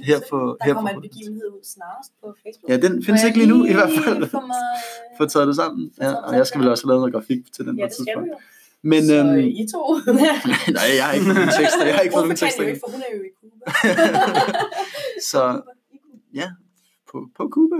[0.08, 0.38] her på...
[0.60, 2.68] Der her kommer på en begivenhed ud snarest på Facebook.
[2.70, 4.20] Ja, den findes ikke lige nu i hvert fald.
[5.18, 5.90] Få taget det sammen.
[6.00, 8.28] Ja, og jeg skal vel også have lavet noget grafik til den ja, på tidspunkt.
[8.28, 8.34] jo.
[8.82, 9.80] Men Så øhm, I to.
[10.78, 11.84] nej, jeg har ikke fået nogen tekster.
[11.86, 12.62] Jeg har ikke fået Hvorfor nogen kan tekster.
[12.62, 12.74] jeg jo endnu.
[12.74, 13.64] ikke, for hun er jo i Cuba.
[15.30, 15.42] Så
[16.40, 16.48] ja,
[17.10, 17.76] på, på Cuba.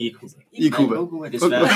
[0.00, 0.34] I Cuba.
[0.52, 1.28] I Cuba.
[1.32, 1.68] Desværre.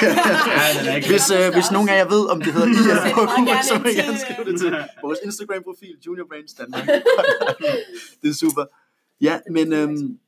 [0.84, 3.54] Ja, Hvis, øh, hvis nogen af jer ved, om det hedder I eller på Cuba,
[3.68, 4.70] så I til- gerne skrive det til
[5.04, 6.86] vores Instagram-profil, Junior Brands Danmark.
[8.22, 8.64] det er super.
[9.20, 10.18] Ja, men øhm,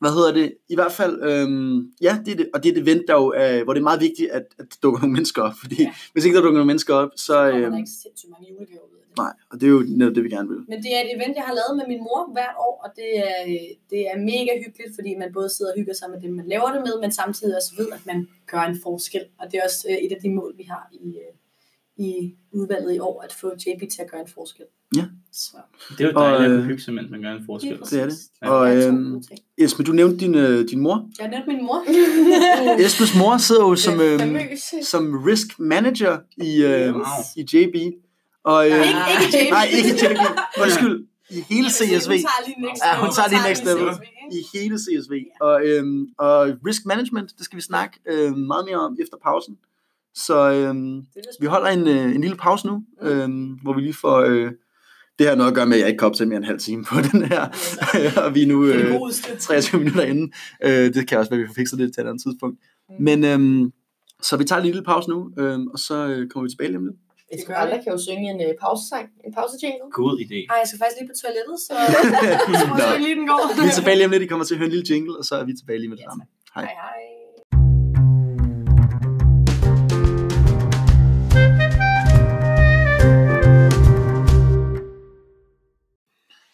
[0.00, 0.54] hvad hedder det?
[0.68, 3.26] I hvert fald, øhm, ja, det er det, og det er et event, der jo
[3.36, 5.54] er, hvor det er meget vigtigt, at, at der dukker nogle mennesker op.
[5.62, 5.94] Fordi Ja.
[6.12, 7.22] hvis ikke der dukker nogle mennesker op, så...
[7.26, 9.03] Så kommer der Øhm, ikke sindssygt mange julegaver ud af det.
[9.22, 10.58] Nej, og det er jo netop det, vi gerne vil.
[10.68, 13.10] Men det er et event, jeg har lavet med min mor hvert år, og det
[13.28, 16.32] er, øh, det er mega hyggeligt, fordi man både sidder og hygger sig med dem,
[16.40, 18.18] man laver det med, men samtidig også ved, at man
[18.52, 19.24] gør en forskel.
[19.40, 21.32] Og det er også øh, et af de mål, vi har i, øh,
[22.06, 24.64] i udvalget i år, at få JP til at gøre en forskel.
[24.96, 25.04] Ja.
[25.32, 25.56] Så,
[25.98, 27.70] Det er jo dejligt Og, at øh, hygge sig, mens man gør en forskel.
[27.70, 28.02] Det er det.
[28.08, 28.30] præcis.
[28.42, 28.50] Ja.
[28.50, 29.22] Og øhm.
[29.58, 31.10] Esme, du nævnte din, øh, din mor.
[31.20, 31.84] Jeg nævnte min mor.
[32.86, 34.76] Esmes mor sidder jo som, Det er øhm, famøse.
[34.82, 37.02] som risk manager i, øh, Wow.
[37.36, 37.76] i JB.
[38.44, 38.88] Og, øh, ikke,
[39.24, 39.50] ikke JP.
[39.50, 40.18] nej, ikke JB.
[40.62, 41.06] Undskyld.
[41.30, 42.10] I hele CSV.
[42.10, 43.88] Hun tager lige next Ja, hun tager lige next level.
[44.32, 45.12] I hele CSV.
[45.40, 49.56] Og, øhm, og risk management, det skal vi snakke øh, meget mere om efter pausen.
[50.14, 51.02] Så øhm,
[51.40, 54.20] vi holder en, øh, en lille pause nu, øhm, hvor vi lige får...
[54.20, 54.52] Øh,
[55.18, 56.58] det har noget at gøre med, at jeg ikke kom til mere end en halv
[56.58, 57.42] time på den her.
[58.24, 59.36] og vi er nu øh, det godeste.
[59.36, 60.32] 23 minutter inden.
[60.64, 62.60] Øh, det kan også være, at vi får fikset det til et andet tidspunkt.
[63.00, 63.72] Men øhm,
[64.22, 66.78] så vi tager en lille pause nu, øhm, og så øh, kommer vi tilbage lige
[66.78, 66.96] om lidt.
[67.32, 69.86] Esmeralda kan jo synge en uh, pausesang, en pausejingle.
[70.00, 70.38] God idé.
[70.50, 71.74] Ej, jeg skal faktisk lige på toilettet, så,
[72.92, 73.40] jeg lige den går.
[73.62, 75.24] Vi er tilbage lige om lidt, I kommer til at høre en lille jingle, og
[75.24, 76.24] så er vi tilbage lige med det Ja, samme.
[76.54, 76.74] Hej, Hej.
[76.82, 77.00] hej.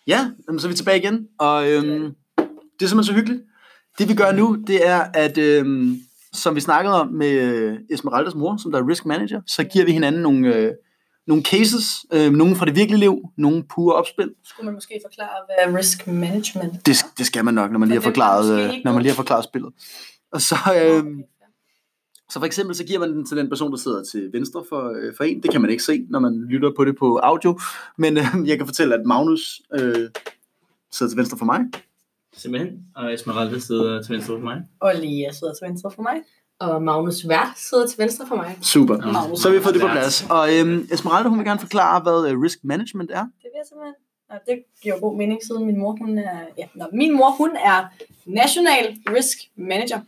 [0.07, 0.21] Ja,
[0.59, 2.15] så er vi tilbage igen, og øhm,
[2.79, 3.43] det er simpelthen så hyggeligt.
[3.99, 6.01] Det vi gør nu, det er, at øhm,
[6.33, 9.85] som vi snakkede om med øh, Esmeraldas mor, som der er risk manager, så giver
[9.85, 10.73] vi hinanden nogle, øh,
[11.27, 14.31] nogle cases, øh, nogle fra det virkelige liv, nogle pure opspil.
[14.45, 17.99] Skulle man måske forklare, hvad risk management Det, det skal man nok, når man lige
[17.99, 19.73] har forklaret, øh, når man lige har forklaret spillet.
[20.33, 20.97] Og så, er?
[20.97, 21.05] øh,
[22.31, 24.93] så for eksempel, så giver man den til den person, der sidder til venstre for,
[24.97, 25.43] øh, for en.
[25.43, 27.59] Det kan man ikke se, når man lytter på det på audio.
[27.99, 30.09] Men øh, jeg kan fortælle, at Magnus øh,
[30.93, 31.61] sidder til venstre for mig.
[32.37, 32.79] Simpelthen.
[32.97, 34.63] Og Esmeralda sidder til venstre for mig.
[34.81, 36.17] Og Lia sidder til venstre for mig.
[36.61, 38.59] Og Magnus Vært sidder til venstre for mig.
[38.63, 39.13] Super.
[39.13, 39.39] Magnus.
[39.41, 40.27] Så har vi fået det på plads.
[40.31, 43.23] Og øhm, Esmeralda, hun vil gerne forklare, hvad øh, risk management er.
[43.23, 43.95] Det vil jeg simpelthen.
[44.31, 46.41] Og det giver god mening, siden min mor, hun er...
[46.59, 47.79] Ja, nå, min mor, hun er
[48.27, 50.01] National Risk Manager.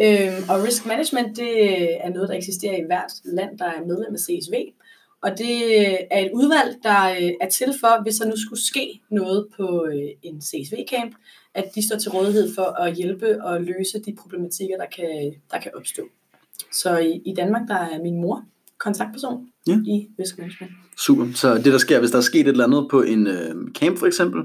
[0.00, 1.52] Øhm, og risk management, det
[2.04, 4.54] er noget, der eksisterer i hvert land, der er medlem af CSV.
[5.22, 5.54] Og det
[6.14, 9.86] er et udvalg, der øh, er til for, hvis der nu skulle ske noget på
[9.92, 11.12] øh, en CSV-camp,
[11.54, 15.60] at de står til rådighed for at hjælpe og løse de problematikker, der kan, der
[15.60, 16.02] kan opstå.
[16.72, 18.44] Så i, i Danmark, der er min mor
[18.78, 19.78] kontaktperson Ja.
[19.86, 20.72] i risk management.
[20.98, 21.26] Super.
[21.34, 23.98] Så det, der sker, hvis der er sket et eller andet på en øh, camp
[23.98, 24.42] for eksempel,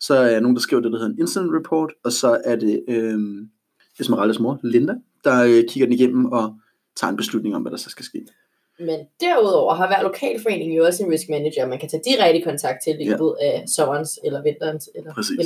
[0.00, 2.84] så er nogen, der skriver det, der hedder en incident report, og så er det
[2.88, 3.18] øh,
[4.00, 6.54] Esmeraldas mor, Linda, der øh, kigger den igennem og
[6.96, 8.26] tager en beslutning om, hvad der så skal ske.
[8.78, 12.78] Men derudover har hver lokalforening jo også en risk manager, man kan tage direkte kontakt
[12.84, 13.10] til i Ja.
[13.10, 15.38] løbet af sommerens eller vinterens eller Præcis.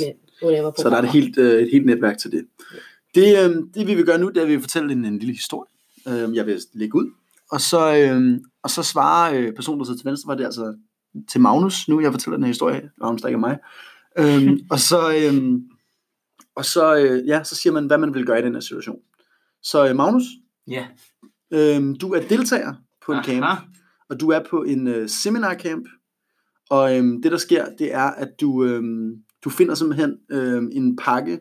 [0.43, 2.45] whatever Så der er et helt, øh, et helt netværk til det.
[3.15, 5.19] Det, øh, det vi vil gøre nu, det er, at vi vil fortælle en, en
[5.19, 5.69] lille historie.
[6.07, 7.11] Øh, jeg vil lægge ud.
[7.51, 10.75] Og så, øh, og så svarer øh, personen, der sidder til venstre, var det altså
[11.31, 12.89] til Magnus, nu jeg fortæller den her historie.
[12.97, 13.57] Magnus, der ikke er mig.
[14.71, 15.59] Og så, øh,
[16.55, 18.99] og så, øh, ja, så siger man, hvad man vil gøre i den her situation.
[19.63, 20.23] Så øh, Magnus,
[20.67, 20.85] Ja.
[21.51, 22.73] øh, du er deltager
[23.07, 23.43] på en camp.
[23.43, 23.55] Aha.
[24.09, 25.87] og du er på en øh, seminarcamp,
[26.69, 29.11] og øhm, det der sker, det er, at du, øhm,
[29.43, 31.39] du finder simpelthen øhm, en pakke,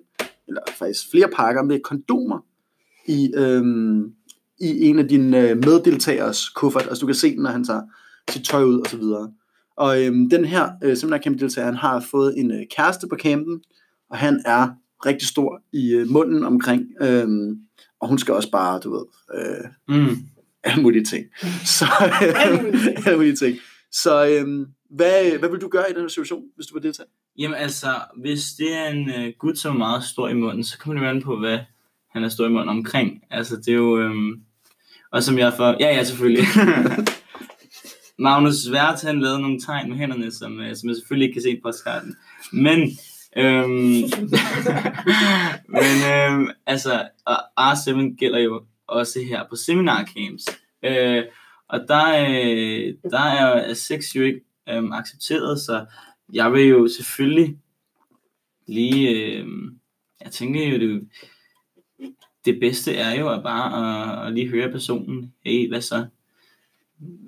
[0.49, 2.39] eller faktisk flere pakker med kondomer
[3.09, 4.05] i, øhm,
[4.61, 6.87] i en af dine øh, meddeltagers kuffert.
[6.89, 7.83] Altså du kan se den, når han tager
[8.31, 9.33] sit tøj ud og så videre.
[9.77, 13.61] Og øhm, den her øh, seminarcamp deltager, han har fået en øh, kæreste på campen,
[14.11, 14.69] og han er
[15.07, 17.59] rigtig stor i øh, munden omkring, øhm,
[18.01, 20.17] og hun skal også bare, du ved, øh, Mm.
[20.67, 21.27] Alle mulige ting.
[21.65, 21.87] Så,
[22.45, 23.07] Alle mulige ting.
[23.07, 23.59] alle mulige ting.
[23.93, 27.09] Så øhm, hvad, hvad vil du gøre i den her situation, hvis du var deltager?
[27.39, 30.79] Jamen altså, hvis det er en øh, gut, som er meget stor i munden, så
[30.79, 31.59] kommer det jo an på, hvad
[32.13, 33.23] han er stor i munden omkring.
[33.31, 34.01] Altså, det er jo...
[34.01, 34.41] Øhm,
[35.13, 35.77] og som jeg for...
[35.81, 36.45] Ja, ja, selvfølgelig.
[38.19, 41.43] Magnus Vært, han lavede nogle tegn med hænderne, som, øh, som jeg selvfølgelig ikke kan
[41.43, 42.17] se i postkarten.
[42.53, 42.99] Men...
[43.39, 44.03] Øhm,
[45.77, 50.45] men øhm, altså, og R7 gælder jo også her på seminarcamps.
[50.83, 51.25] Øh,
[51.69, 55.87] og der, øh, der er, sex jo ikke øhm, accepteret, så
[56.33, 57.59] jeg vil jo selvfølgelig
[58.67, 59.47] lige, øh,
[60.25, 61.09] jeg tænker jo, det,
[62.45, 66.07] det bedste er jo at bare at, at lige høre personen, hey, hvad så?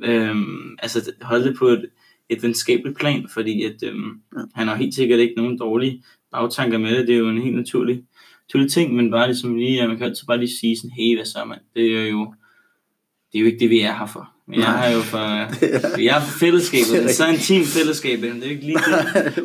[0.02, 1.90] Øhm, altså holde det på et,
[2.28, 4.22] et venskabeligt plan, fordi at, øhm,
[4.54, 7.56] han har helt sikkert ikke nogen dårlige bagtanker med det, det er jo en helt
[7.56, 8.04] naturlig,
[8.48, 11.16] naturlig ting, men bare ligesom lige, ja, man kan altid bare lige sige sådan, hey,
[11.16, 11.60] hvad så, mand?
[11.74, 12.34] Det er jo,
[13.32, 14.30] det er jo ikke det, vi er her for.
[14.46, 15.18] Men jeg er jo for,
[16.06, 18.78] jeg er for fællesskabet, Det er så intimt fællesskab, men det er jo ikke lige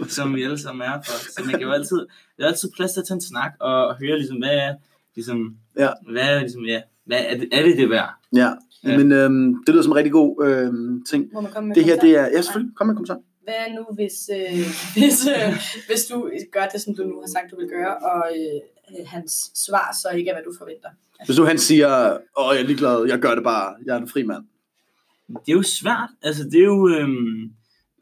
[0.01, 1.31] det, som vi alle sammen er for.
[1.31, 1.97] Så man kan jo altid,
[2.37, 4.73] der er altid plads til at tage en snak og, høre ligesom, hvad er,
[5.15, 5.89] ligesom, Ja.
[6.11, 8.09] hvad er, ligesom, ja, hvad er det, er det det værd?
[8.35, 8.49] Ja,
[8.87, 8.97] Ja.
[8.97, 11.21] men øhm, det lyder som en rigtig god øhm, ting.
[11.33, 12.07] Må man komme med Det her, kommentar?
[12.07, 12.37] det er...
[12.37, 12.75] Ja, selvfølgelig.
[12.75, 13.19] Kom med en kommentar.
[13.43, 14.59] Hvad er nu, hvis, øh,
[14.97, 15.49] hvis, øh,
[15.87, 16.17] hvis du
[16.55, 18.59] gør det, som du nu har sagt, du vil gøre, og øh,
[19.05, 20.89] hans svar så ikke er, hvad du forventer?
[21.25, 24.07] Hvis du han siger, åh, jeg er ligeglad, jeg gør det bare, jeg er en
[24.07, 24.45] fri mand.
[25.27, 27.53] Det er jo svært, altså det er jo, øhm,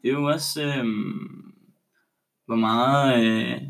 [0.02, 1.52] det er jo også, øhm,
[2.46, 3.60] hvor meget, øh,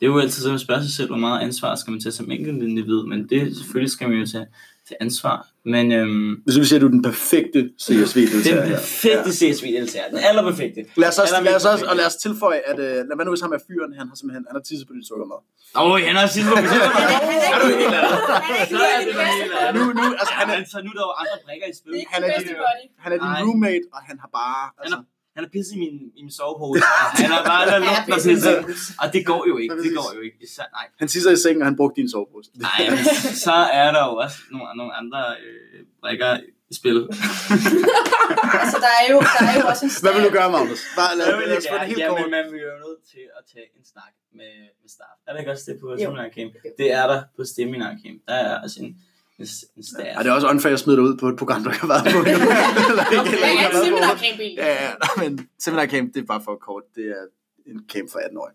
[0.00, 2.12] det er jo altid så at spørge sig selv, hvor meget ansvar skal man tage
[2.12, 4.46] som enkelt individ, men det selvfølgelig skal man jo tage,
[4.88, 5.38] tage ansvar,
[5.74, 10.18] men øhm, Hvis du siger, at du er den perfekte csv den perfekte CSV-deltager, den
[10.28, 10.80] allerperfekte.
[11.02, 13.26] Lad os, også, Eller lad os også, og lad os tilføje, at øh, lad være
[13.28, 15.40] nu hvis ham er fyren, han har simpelthen, han har tisset på dit sukkermad.
[15.78, 16.70] Åh, oh, han har siddet på mit
[17.54, 18.18] Er du helt ærlig?
[18.72, 19.74] Så er det noget helt andet.
[19.78, 21.92] Nu, nu, altså han er, Altså, nu er der jo andre brikker i spil.
[22.14, 22.56] Han er din-
[23.04, 24.98] han er din roommate, og han har bare, Han altså,
[25.36, 28.18] Han har pisset i min, i min sovepose, og han har bare lavet lugt og
[28.26, 28.50] pisse.
[29.02, 30.38] Og det går jo ikke, det går jo ikke.
[30.56, 32.48] Så, nej, han tisser i sengen, og han brugte din sovepose.
[32.68, 32.98] nej, men
[33.46, 36.30] så er der jo også nogle, nogle andre øh, brikker
[36.70, 36.98] i spil.
[38.62, 40.80] Altså, der er jo, der er jo også en Hvad vil du gøre, Magnus?
[41.00, 42.30] Bare lad, Hvad vil lad jeg os få det helt Jamen, kort.
[42.36, 45.16] man vil jo nødt til at tage en snak med, med staff.
[45.26, 45.86] Er det ikke også det på.
[46.02, 46.52] Seminar Camp?
[46.80, 48.18] Det er der på Seminar Camp.
[48.28, 48.90] Der er altså en,
[49.38, 51.88] Ej, det er også unfair at smide dig ud på et program, der ikke har
[51.94, 52.18] været på.
[52.30, 54.90] Eller ikke- eller er en været seminar camp Ja, ja,
[55.22, 56.82] men seminar camp, det er bare for kort.
[56.94, 57.22] Det er
[57.72, 58.50] en camp for 18 år.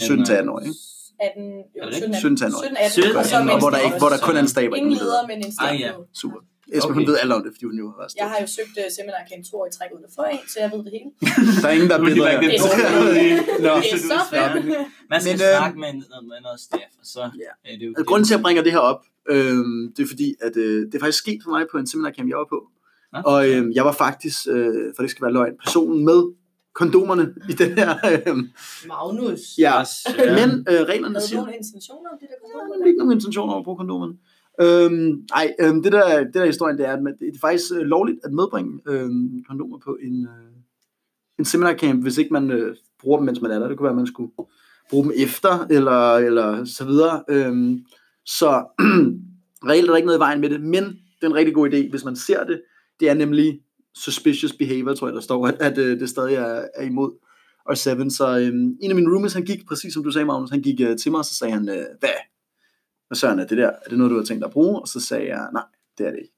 [0.00, 0.74] 17 til 18 år, ikke?
[1.20, 2.62] 18, jo, Er det 17, 17 til 18 år.
[2.62, 4.42] 17, 18, 17, og så 18 med Og hvor der, ikke, hvor der kun er
[4.46, 5.80] en stab Ingen leder, men en stab.
[5.84, 5.90] ja.
[5.96, 6.02] på.
[6.22, 6.40] Super.
[6.72, 6.94] Esben, Okay.
[6.98, 8.86] hun ved alt om det, fordi hun jo har været Jeg har jo søgt uh,
[8.96, 11.08] seminar camp to år i træk uden at få en, så jeg ved det hele.
[11.62, 12.28] Der er ingen, der er bedre.
[12.44, 12.60] Det er
[14.12, 14.64] så fedt.
[15.12, 17.50] Man skal Men, øh, snakke med, noget, med noget staff, og så Ja.
[17.70, 20.34] er det jo grunden til, at jeg bringer det her op, øhm, det er fordi,
[20.40, 22.68] at øh, det er faktisk sket for mig på en seminarcamp, jeg var på.
[23.12, 26.32] Nå, Og øhm, jeg var faktisk, øh, for det skal være løgn, personen med
[26.74, 27.94] kondomerne i den her.
[28.26, 28.48] Øhm,
[28.88, 29.40] Magnus.
[29.58, 29.80] ja.
[29.80, 30.46] Yes, ja.
[30.46, 32.86] Men øh, reglerne Havde du siger, nogle intentioner om det der der er kontor?
[32.86, 34.14] ikke nogen intentioner om at bruge kondomerne.
[34.60, 37.80] Øhm, ej, øhm, det, der, det der historien, det er, at det er faktisk øh,
[37.80, 40.50] lovligt at medbringe øhm, kondomer på en, øh,
[41.38, 43.68] en seminarcamp, hvis ikke man øh, bruger dem, mens man er der.
[43.68, 44.32] Det kunne være, at man skulle
[44.90, 47.24] bruge dem efter, eller, eller så videre.
[47.28, 47.84] Øhm,
[48.38, 48.64] så
[49.68, 51.70] reelt er der ikke noget i vejen med det, men det er en rigtig god
[51.70, 52.62] idé, hvis man ser det.
[53.00, 53.60] Det er nemlig
[53.94, 57.10] suspicious behavior, tror jeg, der står, at, at øh, det stadig er, er imod
[57.64, 58.10] og Seven.
[58.10, 60.80] Så øhm, en af mine roomies, han gik, præcis som du sagde, Magnus, han gik
[60.80, 62.10] øh, til mig, og så sagde han, øh, hvad?
[63.06, 63.68] Hvad søren er det der?
[63.68, 64.80] Er det noget, du har tænkt dig at bruge?
[64.80, 65.64] Og så sagde jeg, nej,
[65.98, 66.34] det er det ikke.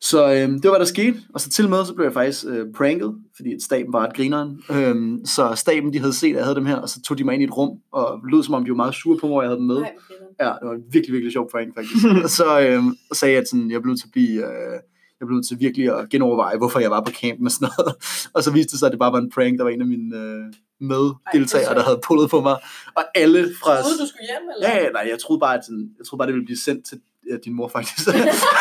[0.00, 1.16] Så øhm, det var, hvad der skete.
[1.34, 4.62] Og så til med, så blev jeg faktisk øh, pranket, fordi staben var et grineren.
[4.70, 7.24] Øhm, så staben, de havde set, at jeg havde dem her, og så tog de
[7.24, 9.32] mig ind i et rum, og lød som om, de var meget sure på mig,
[9.32, 9.80] hvor jeg havde dem med.
[9.80, 9.92] Nej.
[10.40, 12.02] Ja, det var en virkelig, virkelig sjov prank, faktisk.
[12.38, 14.80] så øhm, sagde jeg, at sådan, jeg blev til at blive, øh, jeg
[15.20, 17.94] jeg blev til virkelig at genoverveje, hvorfor jeg var på campen og sådan noget.
[18.34, 19.58] Og så viste det sig, at det bare var en prank.
[19.58, 20.44] Der var en af mine øh,
[20.90, 22.56] meddeltagere, der havde pullet på mig.
[22.98, 23.70] Og alle fra...
[23.82, 24.68] Troede du skulle hjem, eller?
[24.68, 26.98] Ja, nej, jeg troede bare, at, sådan, jeg troede bare, det ville blive sendt til
[27.30, 28.04] ja, din mor faktisk.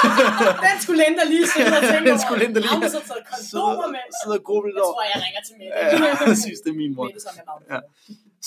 [0.68, 3.88] Den skulle Linda lige sidde og tænke Den skulle Linda lige- hun så taget kondomer
[3.96, 4.04] med?
[4.22, 5.76] sidder og Jeg tror, jeg ringer til Mette.
[6.06, 7.06] Ja, præcis, det er min mor.
[7.06, 7.76] Mette, som er.
[7.76, 7.80] Ja.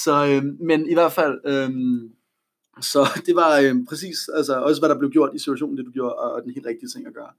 [0.05, 1.69] Så, øh, men i hvert fald, øh,
[2.81, 5.91] så det var øh, præcis, altså også hvad der blev gjort i situationen, det du
[5.91, 7.31] gjorde, og, og den helt rigtige ting at gøre.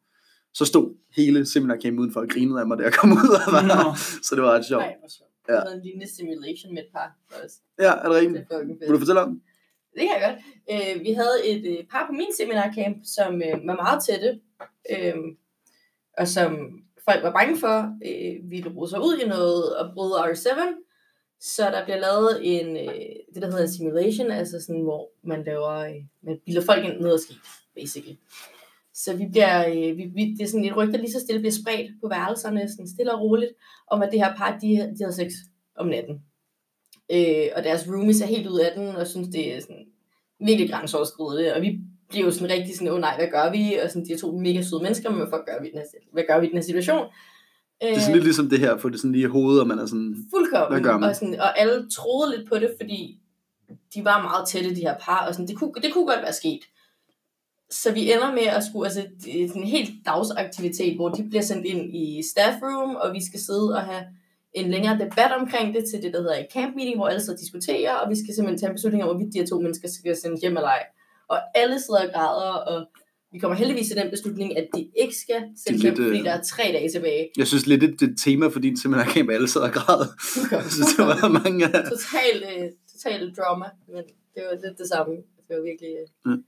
[0.54, 3.62] Så stod hele seminarcamp udenfor og grinede af mig, da jeg kom ud, og var,
[3.62, 3.95] Nå.
[4.26, 4.82] så det var ret sjovt.
[4.82, 5.32] Nej, hvor sjovt.
[5.50, 5.54] Ja.
[5.54, 5.60] Ja.
[5.60, 7.54] Noget en lignende simulation med et par os.
[7.80, 8.80] Ja, er det Det rigtigt?
[8.80, 9.30] Vil du fortælle om?
[9.32, 9.41] det?
[9.93, 10.39] Det kan jeg godt.
[10.71, 14.39] Øh, vi havde et øh, par på min seminarcamp, som øh, var meget tætte,
[14.93, 15.15] øh,
[16.17, 16.52] og som
[17.08, 20.50] folk var bange for, øh, ville bruge sig ud i noget og bryde R7.
[21.39, 25.43] Så der bliver lavet en, øh, det, der hedder en simulation, altså sådan, hvor man
[25.43, 27.34] laver, øh, man bilder folk ind ned og ski,
[27.76, 28.15] basically.
[28.93, 31.39] Så vi bliver, øh, vi, vi, det er sådan et ryg, der lige så stille
[31.39, 33.52] bliver spredt på værelserne, sådan stille og roligt,
[33.88, 35.32] om at det her par, de, de havde sex
[35.76, 36.21] om natten.
[37.12, 39.86] Øh, og deres roomies er helt ude af den, og synes, det er sådan
[40.39, 43.80] virkelig grænseoverskridende, og vi bliver jo sådan rigtig sådan, åh oh, nej, hvad gør vi?
[43.84, 46.00] Og sådan, de er to mega søde mennesker, men hvad gør vi i den her,
[46.13, 47.06] hvad gør vi i den her situation?
[47.82, 49.80] Det er sådan lidt ligesom det her, få det sådan lige i hovedet, og man
[49.80, 50.82] er sådan, Fuldkommen.
[50.82, 51.10] Hvad gør man?
[51.10, 53.20] Og, sådan, og alle troede lidt på det, fordi
[53.94, 56.34] de var meget tætte, de her par, og sådan, det, kunne, det kunne godt være
[56.34, 56.60] sket.
[57.70, 61.24] Så vi ender med at skulle, altså det er sådan en helt dagsaktivitet, hvor de
[61.30, 64.04] bliver sendt ind i staff room, og vi skal sidde og have
[64.54, 67.34] en længere debat omkring det til det, der hedder et camp meeting, hvor alle sidder
[67.34, 69.88] og diskuterer, og vi skal simpelthen tage en beslutning om, hvorvidt de her to mennesker
[69.88, 70.84] skal sendes hjem eller ej.
[71.28, 72.88] Og alle sidder og græder, og
[73.38, 75.36] vi kommer heldigvis til den beslutning, at de ikke skal
[75.67, 77.30] er hjem, fordi øh, der er tre dage tilbage.
[77.38, 80.06] jeg synes lidt, det er et tema for din seminarcamp, alle sad og græd.
[80.52, 84.04] Jeg synes, det var mange af total, øh, total drama, men
[84.36, 85.13] det var lidt det samme.
[85.47, 86.43] Det var virkelig øh, Mm.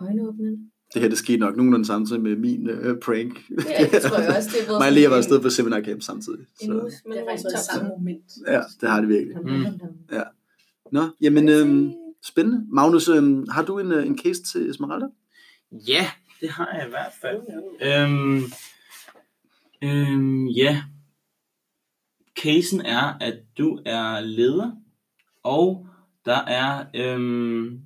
[0.00, 0.58] øjenåbnende.
[0.94, 3.32] det her, det skete nok nogenlunde samtidig med min øh, prank.
[3.50, 4.50] Ja, det tror jeg også.
[4.52, 6.38] Det er Mig og Lea var afsted på seminarcamp samtidig.
[6.62, 8.24] Så, uge, Det har faktisk været samme moment.
[8.46, 9.36] ja, det har det virkelig.
[9.44, 9.64] Mm.
[10.92, 11.90] Nå, jamen, øhm,
[12.24, 12.66] spændende.
[12.72, 15.06] Magnus, øhm, har du en, øh, en case til Esmeralda?
[15.72, 17.42] Ja, det har jeg i hvert fald.
[17.82, 18.42] Øhm,
[19.82, 20.82] øhm, ja.
[22.36, 24.72] Casen er, at du er leder,
[25.42, 25.86] og
[26.24, 27.80] der er, øhm,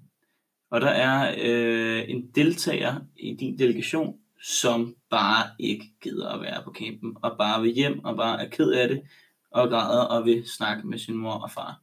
[0.70, 6.62] og der er øh, en deltager i din delegation, som bare ikke gider at være
[6.64, 9.02] på campen, og bare vil hjem, og bare er ked af det,
[9.50, 11.82] og græder og vil snakke med sin mor og far.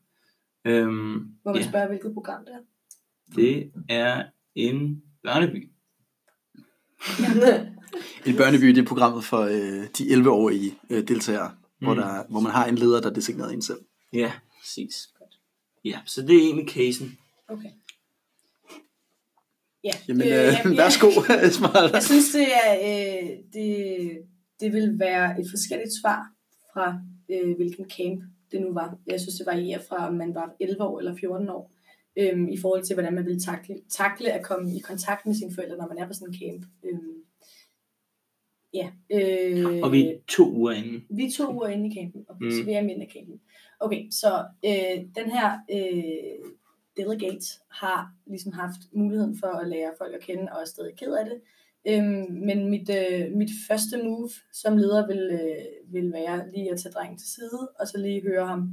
[0.65, 0.91] Øhm,
[1.45, 2.59] Må man ja, spørge, hvilket program det er?
[3.35, 5.71] det er en børneby.
[8.25, 11.85] En børneby, det er programmet for øh, de 11-årige øh, deltagere, mm.
[11.85, 13.79] hvor, der, hvor man har en leder, der designerer en selv.
[14.13, 14.31] Ja,
[14.61, 15.09] præcis.
[15.85, 17.17] Ja, så det er egentlig casen.
[17.47, 17.69] Okay.
[19.83, 20.69] Ja, Jamen, øh, ja, ja.
[20.75, 21.07] værsgo,
[21.47, 21.93] Esmeralda.
[21.93, 24.17] Jeg synes, det, er, øh, det,
[24.59, 26.31] det vil være et forskelligt svar
[26.73, 28.97] fra, øh, hvilken camp det nu var.
[29.07, 31.71] Jeg synes, det varierer fra, om man var 11 år eller 14 år,
[32.17, 35.53] øh, i forhold til, hvordan man vil takle, takle at komme i kontakt med sine
[35.55, 36.65] forældre, når man er på sådan en camp.
[36.83, 36.99] Øh,
[38.73, 38.91] ja.
[39.09, 41.03] Øh, Og vi er to uger inden.
[41.09, 42.45] vi er to uger inde i campen, okay, mm.
[42.45, 42.51] Mm.
[42.51, 43.41] så vi er midt af campen.
[43.79, 46.51] Okay, så øh, den her øh,
[46.97, 51.13] delegate har ligesom haft muligheden for at lære folk at kende, og er stadig ked
[51.13, 51.41] af det.
[51.87, 56.79] Øhm, men mit, øh, mit første move som leder vil, øh, vil være lige at
[56.79, 58.71] tage drengen til side, og så lige høre ham,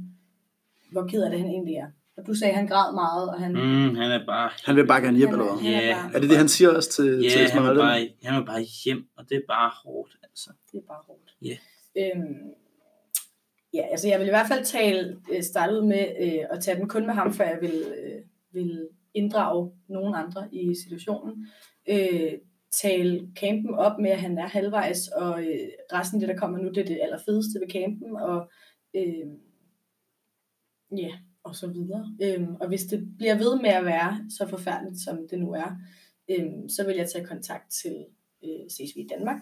[0.91, 1.87] hvor ked af det han egentlig er.
[2.17, 3.51] Og du sagde, at han græd meget, og han...
[3.51, 4.49] Mm, han er bare...
[4.65, 5.71] Han vil bare gerne hjem, eller hvad?
[5.71, 6.09] Ja.
[6.13, 7.81] Er det det, han siger også til, til Ja, han er, Esmeralda?
[7.81, 10.49] bare, han er bare hjem, og det er bare hårdt, altså.
[10.71, 11.35] det er bare hårdt.
[11.41, 11.57] Ja.
[11.99, 12.53] Øhm,
[13.73, 16.79] ja, altså jeg vil i hvert fald tale, øh, starte ud med øh, at tage
[16.79, 21.47] den kun med ham, før jeg vil, øh, vil inddrage nogen andre i situationen.
[21.89, 22.31] Øh,
[22.71, 26.57] tale campen op med, at han er halvvejs, og øh, resten af det, der kommer
[26.57, 28.51] nu, det er det allerfedeste ved campen, og
[28.95, 29.27] øh,
[30.97, 31.11] ja,
[31.47, 32.15] og så videre.
[32.21, 35.77] Øhm, og hvis det bliver ved med at være så forfærdeligt, som det nu er,
[36.29, 38.05] øhm, så vil jeg tage kontakt til
[38.43, 39.39] øh, ses vi i Danmark,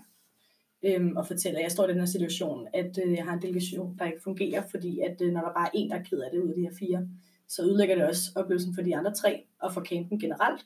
[0.86, 3.42] øhm, og fortælle, at jeg står i den her situation, at øh, jeg har en
[3.42, 6.20] delegation, der ikke fungerer, fordi at øh, når der bare er en, der er ked
[6.20, 7.08] af det ud af de her fire,
[7.48, 10.66] så ødelægger det også oplevelsen for de andre tre, og for campen generelt.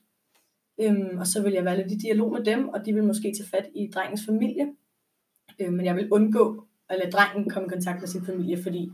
[0.82, 3.34] Øhm, og så vil jeg være lidt i dialog med dem, og de vil måske
[3.38, 4.68] tage fat i drengens familie,
[5.60, 8.92] øhm, men jeg vil undgå at lade drengen komme i kontakt med sin familie, fordi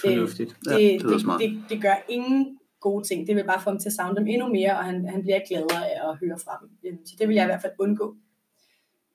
[0.00, 0.56] Fornuftigt.
[0.66, 1.40] Ja, det, det lyder smart.
[1.40, 3.26] det, det, det gør ingen gode ting.
[3.26, 5.34] Det vil bare få ham til at savne dem endnu mere, og han, han bliver
[5.36, 6.70] ikke gladere af at høre fra dem.
[6.84, 8.16] Øhm, Så det vil jeg i hvert fald undgå.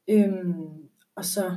[0.07, 1.51] Øhm, og så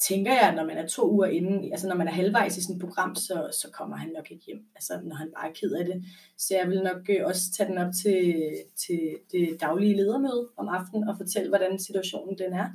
[0.00, 2.62] tænker jeg, at når man er to uger inden, altså når man er halvvejs i
[2.62, 5.52] sådan et program, så, så kommer han nok ikke hjem, altså når han bare er
[5.52, 6.04] ked af det.
[6.36, 9.00] Så jeg vil nok øh, også tage den op til, til
[9.32, 12.68] det daglige ledermøde om aftenen og fortælle, hvordan situationen den er.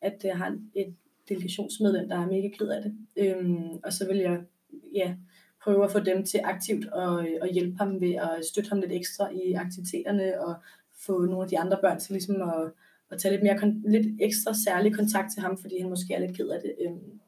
[0.00, 0.94] At jeg har et
[1.34, 2.92] delegationsmedlem, der er mega ked af det.
[3.16, 4.40] Øhm, og så vil jeg
[4.94, 5.14] ja,
[5.62, 8.92] prøve at få dem til aktivt at, at hjælpe ham ved at støtte ham lidt
[8.92, 10.54] ekstra i aktiviteterne og
[11.06, 12.72] få nogle af de andre børn til ligesom at,
[13.10, 16.36] at tage lidt, mere, lidt ekstra særlig kontakt til ham, fordi han måske er lidt
[16.36, 16.74] ked af det.
[16.86, 17.20] Øhm,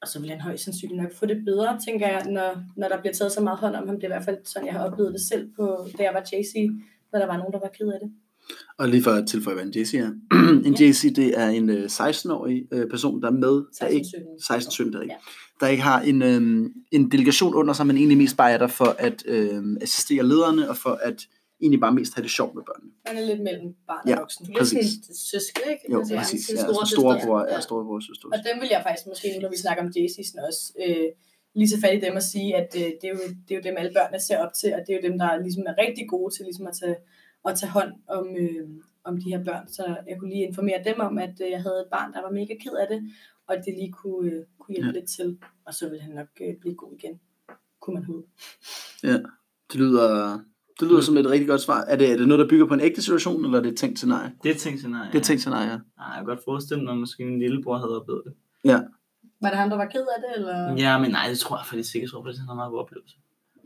[0.00, 3.00] og så vil han højst sandsynligt nok få det bedre, tænker jeg, når, når der
[3.00, 3.96] bliver taget så meget hånd om ham.
[3.96, 6.28] Det er i hvert fald sådan, jeg har oplevet det selv, på, da jeg var
[6.32, 6.70] JC,
[7.12, 8.12] når der var nogen, der var ked af det.
[8.78, 10.10] Og lige for at tilføje, hvad en JC er.
[10.64, 14.12] en JC, det er en øh, 16-årig øh, person, der er med, der ikke, 16-17.
[14.52, 15.18] 16-17, der ikke, Ja.
[15.60, 18.66] der ikke har en, øh, en delegation under sig, men egentlig mest bare er der
[18.66, 21.16] for at øh, assistere lederne, og for at
[21.62, 22.90] egentlig bare mest have det sjovt med børnene.
[23.06, 24.18] Han er lidt mellem barn og Ja.
[24.18, 24.46] voksen.
[24.46, 24.86] Lidt Præcis.
[24.92, 25.84] sådan søskende, ikke?
[25.92, 26.42] Jo, Altså, ja, præcis.
[26.50, 26.96] Ja, store store, søster.
[27.00, 27.60] storebror, ja, Ja.
[27.68, 28.26] storebror, søster.
[28.34, 31.06] Og dem vil jeg faktisk måske, nu når vi snakker om JC'sen også, øh,
[31.60, 33.64] lige så fat i dem og sige, at øh, det, er jo, det er jo
[33.68, 36.04] dem, alle børnene ser op til, og det er jo dem, der ligesom er rigtig
[36.14, 36.96] gode til ligesom at tage,
[37.48, 38.68] at tage hånd om, øh,
[39.04, 39.68] om de her børn.
[39.68, 42.30] Så jeg kunne lige informere dem om, at øh, jeg havde et barn, der var
[42.30, 43.10] mega ked af det,
[43.46, 45.00] og at det lige kunne, øh, kunne hjælpe Ja.
[45.00, 47.20] lidt til, og så vil han nok øh, blive god igen,
[47.80, 48.26] kunne man håbe.
[49.72, 50.38] Det lyder,
[50.80, 51.80] det lyder som et rigtig godt svar.
[51.80, 53.78] Er det, er det noget, der bygger på en ægte situation, eller er det et
[53.78, 54.32] tænkt scenarie?
[54.42, 55.06] Det er et tænkt scenarie.
[55.08, 55.76] Det er et tænkt scenarie, ja.
[55.76, 58.34] Nej, jeg kan godt forestille mig, at måske min lillebror havde oplevet det.
[59.40, 60.74] Var det ham, der var ked af det, eller?
[60.76, 62.04] Ja, men nej, det tror jeg faktisk ikke.
[62.04, 63.16] Jeg tror faktisk, han har meget god oplevelse.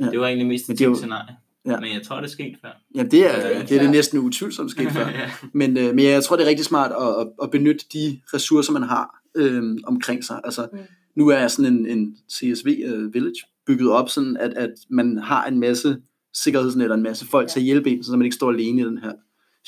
[0.00, 0.10] Ja.
[0.10, 1.36] Det var egentlig mest et det er jo- tænkt scenarie.
[1.66, 1.80] Ja.
[1.80, 2.70] Men jeg tror, det er sket før.
[2.94, 3.90] Ja, det er er, det, er det fair.
[3.90, 5.08] næsten utvivlsomt sket før.
[5.08, 5.30] ja.
[5.52, 8.72] Men, øh, men jeg tror, det er rigtig smart at, at, at benytte de ressourcer,
[8.72, 10.40] man har øh, omkring sig.
[10.44, 10.78] Altså, Mm.
[11.16, 15.46] Nu er sådan en, en CSV uh, Village bygget op, sådan at, at man har
[15.46, 15.96] en masse
[16.34, 17.48] sikkerhedsnet og en masse folk Ja.
[17.48, 19.12] til at hjælpe en, så man ikke står alene i den her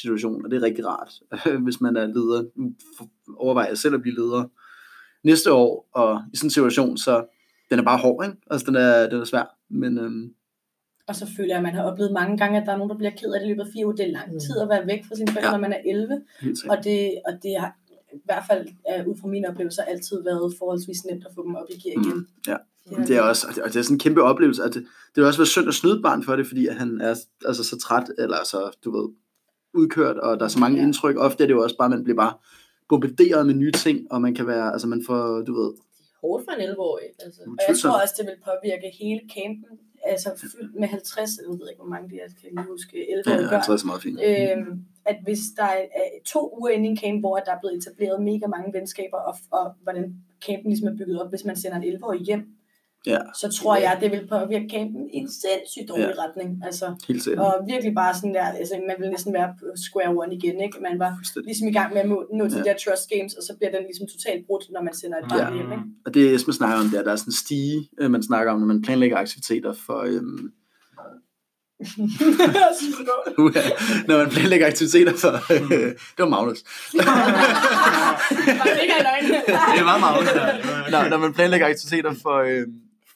[0.00, 0.44] situation.
[0.44, 1.12] Og det er rigtig rart,
[1.64, 2.44] hvis man er leder.
[3.36, 4.44] Overvejer jeg selv at blive leder
[5.24, 7.24] næste år, og i sådan en situation, så
[7.70, 8.36] den er bare hård, ikke?
[8.50, 9.56] Altså, den er, den er svær.
[9.70, 10.30] Men øhm,
[11.08, 12.96] Og så føler jeg, at man har oplevet mange gange, at der er nogen, der
[12.96, 13.96] bliver ked af det i løbet af fire uger.
[13.96, 15.56] Det er lang tid at være væk fra sine forældre, Ja.
[15.56, 16.22] når man er 11.
[16.40, 16.78] helt sikkert.
[16.78, 17.70] Og det, og det har
[18.12, 18.62] i hvert fald
[19.00, 22.00] uh, ud fra mine oplevelser altid været forholdsvis nemt at få dem op i gear
[22.00, 22.16] igen.
[22.18, 22.56] Mm, ja.
[22.96, 24.82] har Det er også, og det, det er sådan en kæmpe oplevelse, at det,
[25.14, 27.14] det har også været synd at snyde barn for det, fordi at han er
[27.46, 29.08] altså, så træt, eller så, du ved,
[29.74, 30.80] udkørt, og der er så mange Ja.
[30.82, 30.86] ja.
[30.86, 31.16] indtryk.
[31.16, 32.32] Ofte er det jo også bare, at man bliver bare
[32.88, 35.70] bombarderet med nye ting, og man kan være, altså man får, du ved,
[36.20, 37.04] Hårdt for en 11-årig.
[37.24, 37.40] Altså.
[37.46, 41.68] Og jeg tror også, det vil påvirke hele campen, altså fyldt med 50, jeg ved
[41.70, 43.60] ikke, hvor mange det er, kan jeg huske, 11 ja, ja, ja, børn.
[43.60, 44.20] det er så meget fint.
[44.28, 47.60] Øhm, at hvis der er er to uger inde i en camp, hvor der er
[47.60, 50.14] blevet etableret mega mange venskaber, og, og hvordan
[50.46, 52.53] campen ligesom er bygget op, hvis man sender en 11-årig hjem,
[53.06, 56.22] Ja, så tror jeg, at det vil påvirke campen i en sindssygt dårlig ja.
[56.24, 56.50] retning.
[56.68, 56.86] Altså,
[57.44, 60.76] og virkelig bare sådan der, altså man vil næsten være på square one igen, ikke?
[60.88, 61.10] Man var
[61.48, 62.62] ligesom i gang med at nå, nå til Ja.
[62.62, 65.24] de der trust games, og så bliver den ligesom totalt brudt, når man sender et
[65.28, 65.56] barn Ja.
[65.58, 65.84] hjem, ikke?
[66.06, 68.22] Og det Esben snakker om, det er, at der er sådan en stige, øh, man
[68.22, 70.44] snakker om, når man planlægger aktiviteter for, øhm,
[73.44, 73.60] uha,
[74.08, 75.70] når man planlægger aktiviteter for, øh,
[76.16, 76.60] det var Magnus.
[79.74, 80.90] Det er meget der.
[80.90, 82.66] når, når man planlægger aktiviteter for, øh,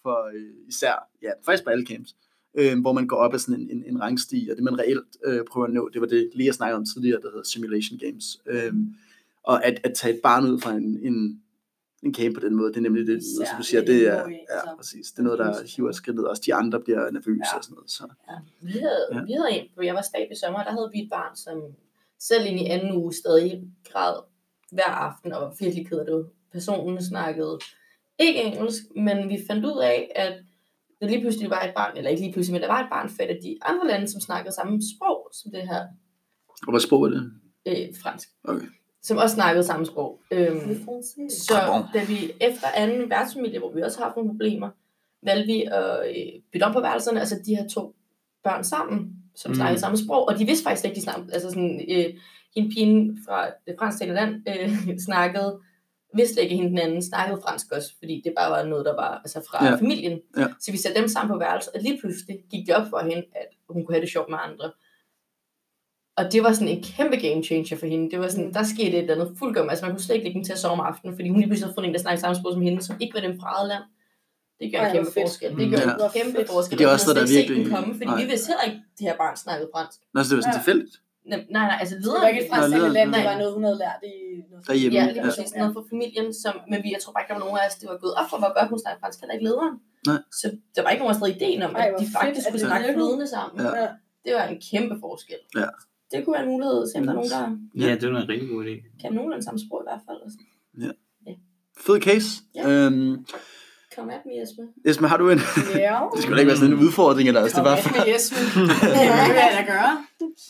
[0.02, 2.16] for øh, især, ja, faktisk på alle camps,
[2.58, 5.16] øh, hvor man går op ad sådan en, en, en rangstige, og det man reelt
[5.24, 7.98] øh, prøver at nå, det var det, lige jeg snakkede om tidligere, der hedder Simulation
[7.98, 8.24] Games.
[8.46, 8.72] Øh,
[9.42, 11.42] og at, at tage et barn ud fra en, en,
[12.02, 14.14] en camp på den måde, det er nemlig det, Især som du siger, det er,
[14.14, 14.74] ja, altså.
[14.76, 17.56] præcis, det er noget, der hiver skridtet, også de andre bliver nervøse Ja.
[17.58, 17.90] og sådan noget.
[17.90, 18.08] Så.
[18.60, 19.16] Vi havde, Ja.
[19.16, 19.24] ja.
[19.24, 21.62] vi havde en, hvor jeg var stab i sommer, der havde vi et barn, som
[22.20, 24.14] selv ind i anden uge stadig græd
[24.72, 26.26] hver aften, og var virkelig ked af det.
[26.52, 27.58] Personen snakkede
[28.18, 30.32] ikke engelsk, men vi fandt ud af, at
[31.00, 33.08] der lige pludselig var et barn, eller ikke lige pludselig, men der var et barn
[33.08, 35.82] født af de andre lande, som snakkede samme sprog som det her
[36.66, 37.32] Og hvad sprog er det?
[37.68, 38.28] øh, fransk.
[38.44, 38.66] Okay.
[39.02, 40.20] Som også snakkede samme sprog.
[40.30, 40.60] Øhm,
[41.30, 44.70] så da vi efter anden værtsfamilie, hvor vi også har haft nogle problemer,
[45.22, 47.94] valgte vi at øh, bytte om på værelserne, altså de her to
[48.44, 49.52] børn sammen, som Mm.
[49.52, 49.56] mm.
[49.56, 52.14] snakkede samme sprog, og de vidste faktisk ikke, de snakkede, altså sådan, øh,
[52.54, 55.60] hende pigen fra det fransktalende land øh, snakkede,
[56.16, 58.94] vidste ikke, at hende den anden snakkede fransk også, fordi det bare var noget, der
[58.96, 59.70] var altså fra Ja.
[59.70, 59.76] ja.
[59.76, 60.20] familien.
[60.36, 60.46] Ja.
[60.60, 63.24] Så vi satte dem sammen på værelset, og lige pludselig gik det op for hende,
[63.42, 64.72] at hun kunne have det sjovt med andre.
[66.16, 68.10] Og det var sådan en kæmpe game changer for hende.
[68.10, 68.52] Det var sådan, Mm.
[68.52, 69.70] der skete et eller andet fuldkommen.
[69.70, 71.48] Altså man kunne slet ikke lægge hende til at sove om aftenen, fordi hun lige
[71.48, 73.48] pludselig havde fundet en, der snakkede samme sprog som hende, som ikke var dem fra
[73.56, 73.82] eget land.
[74.60, 75.24] Det gør en kæmpe fedt.
[75.28, 75.50] forskel.
[75.52, 75.58] Mm.
[75.58, 75.92] Det gør Ja.
[76.06, 76.78] en kæmpe forskel.
[76.78, 78.20] Det er også Og noget, der virkelig- den komme, fordi Nej.
[78.22, 79.98] vi vidste heller ikke, at det her barn snakkede fransk.
[80.14, 80.58] Nå, så det var sådan Ja.
[80.60, 80.94] tilfældigt.
[81.30, 82.22] Nej, nej, nej altså Det lederen...
[82.22, 84.14] var ikke et fransk lederen- land, det var noget, hun havde lært i
[84.50, 85.12] noget Derhjemme, Ja, Ja.
[85.14, 87.58] lige præcis noget fra familien, som, men vi, jeg tror bare ikke, der var nogen
[87.62, 89.74] af os, det var gået op for, hvor godt hun snakkede fransk, heller ikke lederen.
[90.10, 90.20] Nej.
[90.40, 92.40] Så der var ikke nogen, der havde ideen om, Ej, at hvor de fedt, faktisk
[92.40, 93.54] at skulle det snakke flydende sammen.
[93.64, 93.70] Ja.
[93.82, 93.88] Ja.
[94.24, 95.40] Det var en kæmpe forskel.
[95.62, 95.68] Ja.
[96.10, 97.44] Det kunne være en mulighed, se om der er nogen, der
[97.84, 98.74] Ja, det var en rigtig god idé.
[99.00, 100.18] kan nogenlunde samme sprog i hvert fald.
[100.26, 100.38] Altså.
[101.86, 102.28] Fed case.
[102.58, 102.62] Ja.
[102.70, 103.26] Øhm,
[103.98, 104.62] Kom at me, Jesper.
[104.84, 105.38] Esben, har du en...
[105.74, 106.00] Ja.
[106.14, 107.78] det skulle da ikke være sådan en udfordring eller altså, det var...
[107.82, 108.42] Kom med Jesper.
[108.94, 109.92] Det vil jeg da gøre.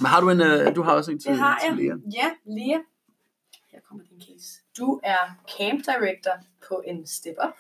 [0.01, 0.41] Men har du en...
[0.41, 1.95] Øh, du har også en til, Det har til jeg.
[1.95, 2.21] Lea.
[2.21, 2.79] Ja, Lea.
[3.73, 4.49] Her kommer din case.
[4.79, 5.23] du er
[5.59, 6.37] camp director
[6.69, 7.57] på en Step Up.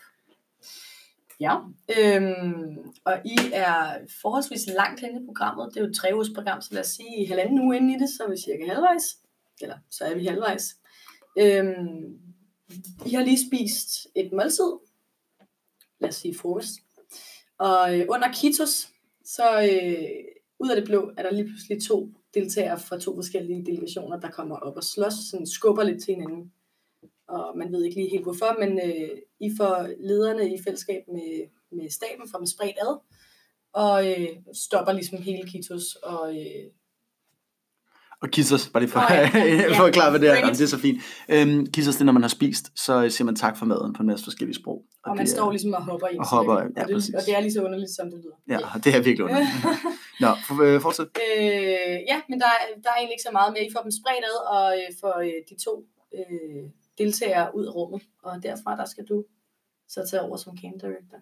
[1.40, 1.54] Ja,
[1.98, 5.68] øhm, og I er forholdsvis langt henne i programmet.
[5.70, 7.94] Det er jo et tre ugers program, så lad os sige i halvanden uge inde
[7.94, 9.04] i det, så er vi cirka halvvejs.
[9.62, 10.76] Eller så er vi halvvejs.
[11.38, 12.18] Øhm,
[13.06, 14.87] I har lige spist et måltid.
[16.00, 16.74] Lad os sige frokost.
[17.58, 18.88] Og øh, under Kitos,
[19.24, 20.24] så øh,
[20.58, 24.30] ud af det blå, er der lige pludselig to deltagere fra to forskellige delegationer, der
[24.30, 26.52] kommer op og slås, sådan skubber lidt til hinanden.
[27.28, 31.48] Og man ved ikke lige helt hvorfor, men øh, I får lederne i fællesskab med,
[31.70, 32.98] med staben fra dem spredt ad,
[33.72, 36.70] og øh, stopper ligesom hele Kitos, og øh,
[38.22, 39.14] og kisses, bare lige for, Nå
[39.44, 39.78] ja.
[39.78, 40.34] for at klare, hvad det er.
[40.34, 41.02] Jamen, det er så fint.
[41.28, 44.02] Øhm, kisses, det er, når man har spist, så siger man tak for maden på
[44.02, 44.84] en masse forskellige sprog.
[45.04, 47.14] og man det står er, ligesom og hopper i og hopper, ja, og, det, præcis.
[47.14, 48.38] og det er lige så underligt, som det lyder.
[48.54, 49.50] Ja, det er virkelig underligt.
[50.24, 51.06] Nå, for, øh, fortsæt.
[51.06, 53.64] Øh, ja, men der, er- der er egentlig ikke så meget mere.
[53.66, 55.72] I får dem spredt ad, og øh, får øh, de to
[56.18, 56.62] øh,
[56.98, 58.02] deltagere ud af rummet.
[58.22, 59.24] Og derfra, der skal du
[59.88, 61.18] så tage over som camp director.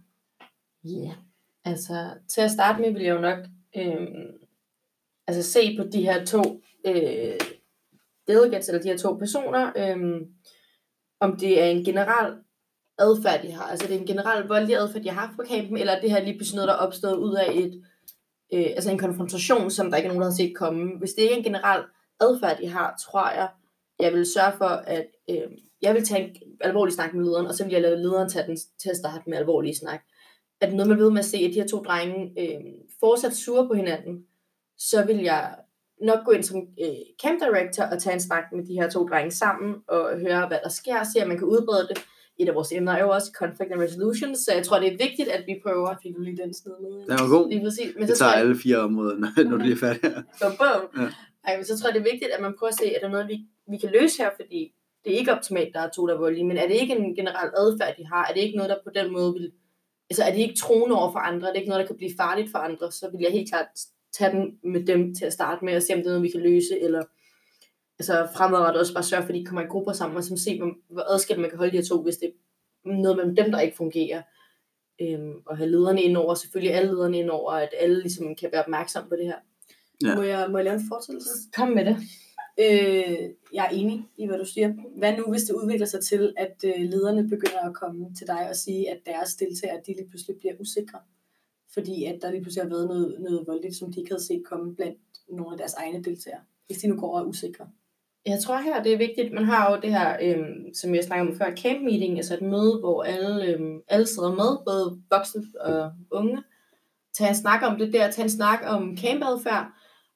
[0.84, 1.16] Ja, yeah.
[1.64, 1.96] altså
[2.28, 3.38] til at starte med vil jeg jo nok
[3.76, 4.32] øhm,
[5.26, 6.42] altså se på de her to
[6.86, 7.40] øh,
[8.28, 10.20] delegates, eller de her to personer, øh,
[11.20, 12.34] om det er en generel
[12.98, 13.64] adfærd, de har.
[13.64, 16.10] Altså det er en generel voldelig adfærd, de har haft på campen, eller er det
[16.10, 17.82] her lige pludselig noget, der er opstået ud af et,
[18.52, 20.98] øh, altså en konfrontation, som der ikke er nogen, der har set komme.
[20.98, 21.82] Hvis det ikke er en generel
[22.20, 23.48] adfærd, de har, tror jeg,
[24.00, 25.50] jeg vil sørge for, at øh,
[25.82, 28.46] jeg vil tage en alvorlig snak med lederen, og så vil jeg lade lederen tage
[28.46, 30.00] den til at starte med alvorlig snak.
[30.60, 32.60] At noget man ved med at se, at de her to drenge øh,
[33.00, 34.26] fortsat sure på hinanden,
[34.78, 35.54] så vil jeg
[36.02, 36.88] nok gå ind som øh,
[37.22, 40.58] camp director og tage en snak med de her to drenge sammen og høre, hvad
[40.64, 41.98] der sker, se om man kan udbrede det.
[42.38, 44.96] Et af vores emner er jo også conflict and resolution, så jeg tror, det er
[45.06, 45.94] vigtigt, at vi prøver.
[46.02, 46.90] Fik du lige den sted med?
[47.08, 47.48] Den var god.
[47.48, 47.94] Lige præcis.
[47.94, 50.00] Men Det så tager jeg, alle fire områder, når, når du er færdig.
[50.42, 51.02] Bum, bum.
[51.02, 51.08] Ja.
[51.46, 53.08] Ej, men så tror jeg, det er vigtigt, at man prøver at se, er der
[53.08, 53.36] noget, vi,
[53.72, 54.60] vi kan løse her, fordi
[55.04, 57.14] det er ikke optimalt, der er to, der er voldelige, men er det ikke en
[57.14, 58.26] generel adfærd, de har?
[58.28, 59.52] Er det ikke noget, der på den måde vil...
[60.10, 61.48] Altså, er det ikke troende over for andre?
[61.48, 62.92] Er det ikke noget, der kan blive farligt for andre?
[62.92, 63.66] Så vil jeg helt klart
[64.18, 66.30] tage den med dem til at starte med, og se, om det er noget, vi
[66.30, 67.02] kan løse, eller
[67.98, 70.58] altså fremadrettet også bare sørge for, at de kommer i grupper sammen, og som se,
[70.88, 72.32] hvor, adskilt man kan holde de her to, hvis det
[72.84, 74.22] er noget med dem, der ikke fungerer.
[75.00, 78.48] Øhm, og have lederne ind over, selvfølgelig alle lederne ind over, at alle ligesom kan
[78.52, 79.38] være opmærksom på det her.
[80.04, 80.14] Ja.
[80.14, 81.30] Må, jeg, må jeg lave en fortsættelse?
[81.56, 81.96] Kom med det.
[82.60, 84.72] Øh, jeg er enig i, hvad du siger.
[84.98, 88.48] Hvad nu, hvis det udvikler sig til, at øh, lederne begynder at komme til dig
[88.48, 90.98] og sige, at deres deltagere de lige pludselig bliver usikre?
[91.76, 94.42] Fordi at der lige pludselig har været noget, noget voldeligt, som de ikke havde set
[94.44, 94.98] komme blandt
[95.28, 96.40] nogle af deres egne deltagere.
[96.66, 97.66] Hvis de nu går og er usikre.
[98.26, 99.32] Jeg tror her, det er vigtigt.
[99.32, 102.42] Man har jo det her, øhm, som jeg snakkede om før, camp meeting, altså et
[102.42, 106.42] møde, hvor alle, øhm, alle sidder med, både voksne og unge.
[107.14, 109.66] tage en snak om det der, tage en snak om campadfærd,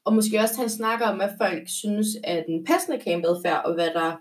[0.05, 3.75] og måske også tage en snak om, hvad folk synes er den passende campadfærd, og
[3.75, 4.17] hvad der,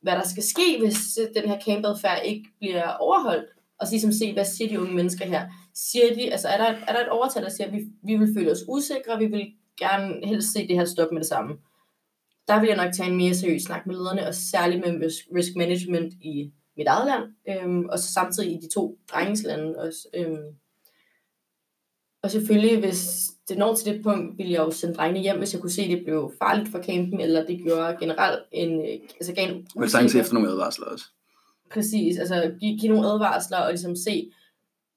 [0.00, 3.50] hvad der skal ske, hvis den her campadfærd ikke bliver overholdt.
[3.82, 5.48] Og så ligesom se, hvad siger de unge mennesker her?
[5.74, 8.34] Siger de, altså er der, er der et overtal, der siger, at vi, vi vil
[8.36, 9.46] føle os usikre, vi vil
[9.78, 11.54] gerne helst se det her stoppe med det samme?
[12.48, 15.56] Der vil jeg nok tage en mere seriøs snak med lederne, og særligt med risk,
[15.56, 20.08] management i mit eget land, øhm, og så samtidig i de to drengeslande også.
[20.14, 20.54] Øhm.
[22.22, 25.52] Og selvfølgelig, hvis det når til det punkt, ville jeg jo sende drengene hjem, hvis
[25.52, 29.08] jeg kunne se, at det blev farligt for campen, eller det gjorde generelt en, øh,
[29.20, 31.04] altså gav en Men sagtens efter nogle advarsler også.
[31.72, 34.30] Præcis, altså give, give nogle advarsler og ligesom se.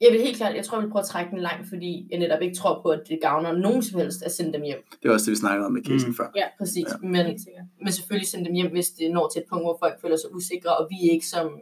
[0.01, 2.19] Jeg vil helt klart, jeg tror, jeg vil prøve at trække den langt, fordi jeg
[2.19, 4.78] netop ikke tror på, at det gavner nogen som helst at sende dem hjem.
[5.01, 6.15] Det var også det, vi snakkede om med casen Mm.
[6.15, 6.32] før.
[6.36, 6.86] Ja, præcis.
[7.03, 7.07] Ja.
[7.17, 7.23] Ja.
[7.23, 7.39] Men,
[7.84, 10.36] men selvfølgelig sende dem hjem, hvis det når til et punkt, hvor folk føler sig
[10.36, 11.59] usikre, og vi er ikke som,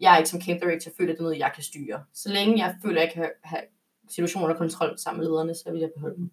[0.00, 1.98] jeg er ikke som camp director føler, at det er noget, jeg kan styre.
[2.14, 3.62] Så længe jeg føler, at jeg kan have,
[4.10, 6.30] situationen under kontrol sammen med lederne, så vil jeg beholde dem.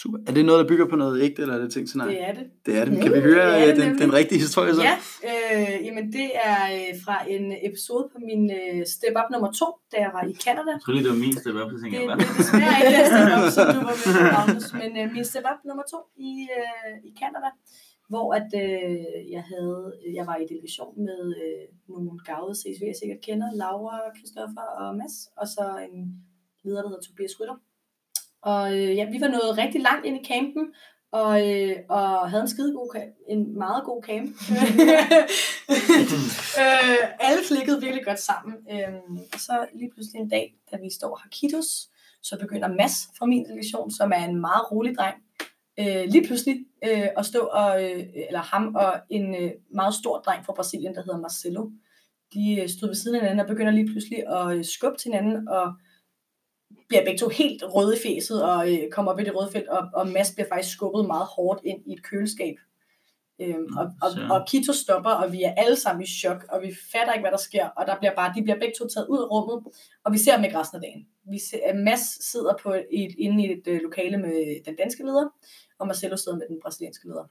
[0.00, 0.18] Super.
[0.26, 2.34] Er det noget, der bygger på noget ægte, eller er det ting sådan Det er
[2.38, 2.46] det.
[2.66, 3.02] Det er det.
[3.02, 4.82] Kan vi høre Ja, øh, den, den rigtige historie så?
[4.90, 4.96] Ja,
[5.30, 9.66] øh, jamen det er øh, fra en episode på min øh, Step Up nummer 2,
[9.92, 10.70] da jeg var i Canada.
[10.74, 12.28] Jeg tror lige, det var min step up, så Det, tænker det jeg, er hvad?
[12.40, 15.46] desværre ikke den Step Up, som du var med på, Magnus, men øh, min Step
[15.52, 15.96] Up nummer 2
[16.30, 17.50] i, øh, i Canada,
[18.12, 19.00] hvor at, øh,
[19.36, 19.78] jeg, havde,
[20.18, 21.62] jeg var i delegation med øh,
[22.06, 25.98] nogle gavede CSV, jeg sikkert kender, Laura, Christoffer og Mads, og så en
[26.64, 27.58] leder, der hedder Tobias Rytter.
[28.42, 30.74] Og øh, ja, vi var nået rigtig langt ind i campen,
[31.12, 34.30] og, øh, og havde en skide god en meget god camp.
[36.62, 38.54] øh, alle klikkede virkelig godt sammen.
[38.72, 38.94] Øh,
[39.32, 41.88] og så lige pludselig en dag, da vi står og har kitos,
[42.22, 45.16] så begynder Mads fra min delegation, som er en meget rolig dreng,
[45.80, 50.18] øh, lige pludselig øh, at stå og, øh, eller ham og en øh, meget stor
[50.18, 51.70] dreng fra Brasilien, der hedder Marcelo,
[52.34, 55.10] de øh, stod ved siden af hinanden og begynder lige pludselig at øh, skubbe til
[55.12, 55.72] hinanden, og
[56.92, 59.68] bliver begge to helt røde i fæset og øh, kommer op i det røde felt,
[59.68, 62.56] og, og Mads bliver faktisk skubbet meget hårdt ind i et køleskab.
[63.40, 64.28] Øhm, og, og, Så.
[64.30, 67.30] og Kito stopper, og vi er alle sammen i chok, og vi fatter ikke, hvad
[67.30, 69.58] der sker, og der bliver bare, de bliver begge to taget ud af rummet,
[70.04, 71.06] og vi ser dem ikke resten af dagen.
[71.30, 75.28] Vi ser, Mads sidder på et, inde i et øh, lokale med den danske leder,
[75.78, 77.24] og Marcelo sidder med den brasilianske leder.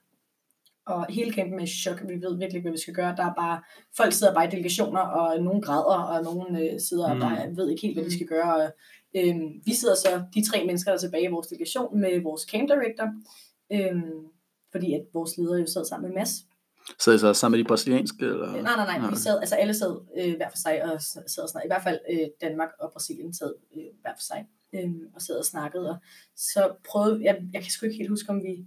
[0.86, 3.16] Og hele campen er i chok, vi ved virkelig ikke, hvad vi skal gøre.
[3.18, 3.62] Der er bare,
[3.98, 7.22] folk sidder bare i delegationer, og nogen græder, og nogen øh, sidder og Mm.
[7.22, 8.56] bare ved ikke helt, hvad de skal gøre.
[8.56, 8.72] Og,
[9.16, 9.36] øh,
[9.66, 12.70] vi sidder så, de tre mennesker, der er tilbage i vores delegation, med vores camp
[12.70, 13.08] director,
[13.72, 14.02] øh,
[14.72, 16.34] fordi at vores leder jo sad sammen med Mads.
[17.00, 18.26] Så er I så sammen med de brasilianske?
[18.26, 18.52] Eller?
[18.52, 19.10] Nej, nej, nej.
[19.10, 21.68] Vi sad, altså alle sad øh, hver for sig og sad og snakkede.
[21.68, 25.38] I hvert fald øh, Danmark og Brasilien sad øh, hver for sig øh, og sad
[25.38, 25.90] og snakkede.
[25.90, 25.98] Og
[26.36, 28.66] så prøvede, jeg, jeg kan sgu ikke helt huske, om vi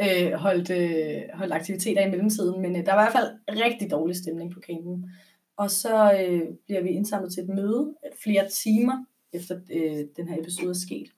[0.00, 3.90] øh, holdt, øh, holdt aktiviteter i mellemtiden, men øh, der var i hvert fald rigtig
[3.90, 5.10] dårlig stemning på campen.
[5.56, 10.40] Og så øh, bliver vi indsamlet til et møde flere timer efter øh, den her
[10.40, 11.12] episode er sket.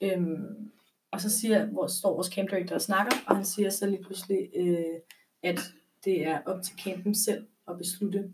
[0.00, 0.70] Øhm,
[1.10, 4.02] og så siger, hvor står vores camp director og snakker, og han siger så lige
[4.02, 4.84] pludselig, øh,
[5.42, 5.60] at
[6.04, 8.30] det er op til campen selv at beslutte,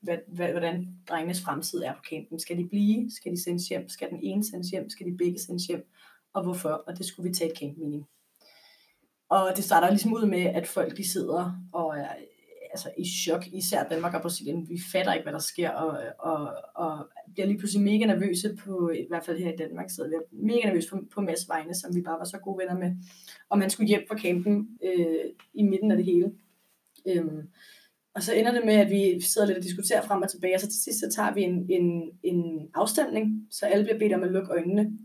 [0.00, 2.38] hvad, hvad, hvordan drengenes fremtid er på campen.
[2.40, 3.10] Skal de blive?
[3.10, 3.88] Skal de sendes hjem?
[3.88, 4.90] Skal den ene sendes hjem?
[4.90, 5.88] Skal de begge sendes hjem?
[6.32, 6.68] Og hvorfor?
[6.68, 8.06] Og det skulle vi tage et camp meeting.
[9.28, 12.14] Og det starter ligesom ud med, at folk de sidder og er
[12.76, 14.68] altså, i chok, især Danmark og Brasilien.
[14.68, 18.90] Vi fatter ikke, hvad der sker, og, og, og bliver lige pludselig mega nervøse på,
[18.90, 21.74] i hvert fald her i Danmark, så vi er mega nervøse på, på Mads vegne,
[21.74, 22.96] som vi bare var så gode venner med.
[23.48, 25.24] Og man skulle hjem fra campen øh,
[25.54, 26.32] i midten af det hele.
[27.08, 27.42] Øhm,
[28.14, 30.60] og så ender det med, at vi sidder lidt og diskuterer frem og tilbage, og
[30.60, 34.22] så til sidst så tager vi en, en, en afstemning, så alle bliver bedt om
[34.22, 34.98] at lukke øjnene,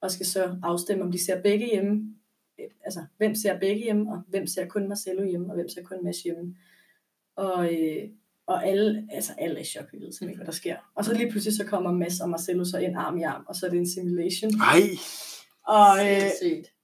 [0.00, 2.14] og skal så afstemme, om de ser begge hjemme.
[2.84, 6.04] Altså, hvem ser begge hjemme, og hvem ser kun Marcelo hjemme, og hvem ser kun
[6.04, 6.56] Mads hjemme.
[7.36, 8.02] Og, øh,
[8.46, 10.76] og alle, altså alle er i chok, vi ved simpelthen ikke, hvad der sker.
[10.96, 13.54] Og så lige pludselig så kommer Mads og Marcelo så ind arm i arm, og
[13.56, 14.50] så er det en simulation.
[14.60, 14.82] Ej,
[15.66, 16.30] Og, øh,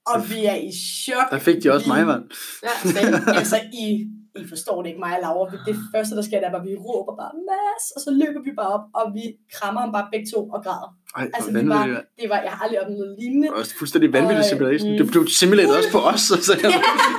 [0.07, 0.73] og vi er i
[1.05, 1.31] chok.
[1.31, 2.23] der fik de også mig, mand.
[2.63, 4.09] Ja, Men, altså, I,
[4.45, 5.47] I forstår det ikke, mig og Laura.
[5.69, 8.41] Det første, der sker, det er bare, at vi råber bare, Mads, og så løber
[8.47, 9.25] vi bare op, og vi
[9.57, 10.91] krammer ham bare begge to og græder.
[11.19, 12.21] Ej, Altså, vi var, vanvittigt.
[12.21, 13.47] det var, jeg har aldrig oplevet noget lignende.
[13.47, 14.89] Det var også fuldstændig vanvittig Og, simulation.
[14.93, 14.97] mm.
[15.01, 16.23] Det blev simuleret også på os.
[16.49, 16.71] Så jeg,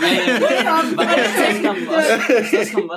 [0.06, 0.34] Ja, ja.
[1.00, 1.18] Var det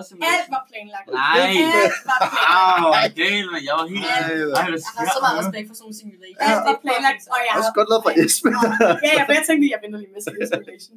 [0.00, 1.06] også Alt var planlagt.
[1.20, 1.40] Nej.
[1.44, 3.14] Alt var planlagt.
[3.54, 4.06] Men jeg var helt...
[4.06, 4.20] Ej,
[4.60, 5.42] Ej, Jeg har så meget der?
[5.42, 6.40] respekt for sådan nogle simulation.
[6.50, 8.52] Alt var planlagt, og jeg også godt lavet fra Esben.
[9.06, 10.96] ja, ja, for jeg tænkte lige, jeg venter lige med at simulation.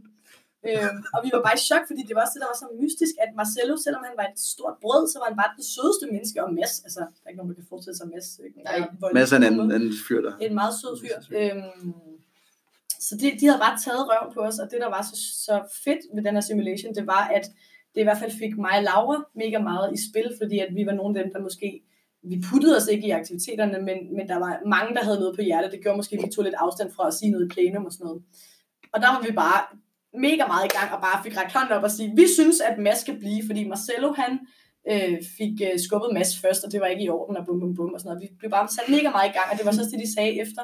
[0.69, 2.67] Øhm, og vi var bare i chok, fordi det var også det, der var så
[2.83, 6.05] mystisk, at Marcelo, selvom han var et stort brød, så var han bare det sødeste
[6.13, 8.27] menneske, og Mads, altså, der er ikke nogen, der kan forestille sig Mads.
[8.69, 8.79] Nej.
[9.17, 10.33] Mads er en anden, anden fyr der.
[10.47, 11.15] En meget sød fyr.
[11.39, 11.93] Øhm,
[13.05, 15.15] så de, de havde bare taget røven på os, og det, der var så,
[15.47, 15.55] så
[15.85, 17.45] fedt ved den her simulation, det var, at
[17.93, 20.83] det i hvert fald fik mig og Laura mega meget i spil, fordi at vi
[20.89, 21.69] var nogle af dem, der måske
[22.29, 25.41] vi puttede os ikke i aktiviteterne, men, men der var mange, der havde noget på
[25.41, 25.71] hjertet.
[25.71, 27.93] Det gjorde måske, at vi tog lidt afstand fra at sige noget i plenum og
[27.93, 28.21] sådan noget.
[28.93, 29.61] Og der var vi bare
[30.27, 32.75] mega meget i gang, og bare fik rækket hånden op og sige, vi synes, at
[32.85, 34.31] Mads skal blive, fordi Marcelo, han
[34.91, 37.75] øh, fik øh, skubbet Mads først, og det var ikke i orden, og bum, bum,
[37.75, 38.23] bum, og sådan noget.
[38.23, 40.33] Vi blev bare sat mega meget i gang, og det var så det, de sagde
[40.43, 40.63] efter,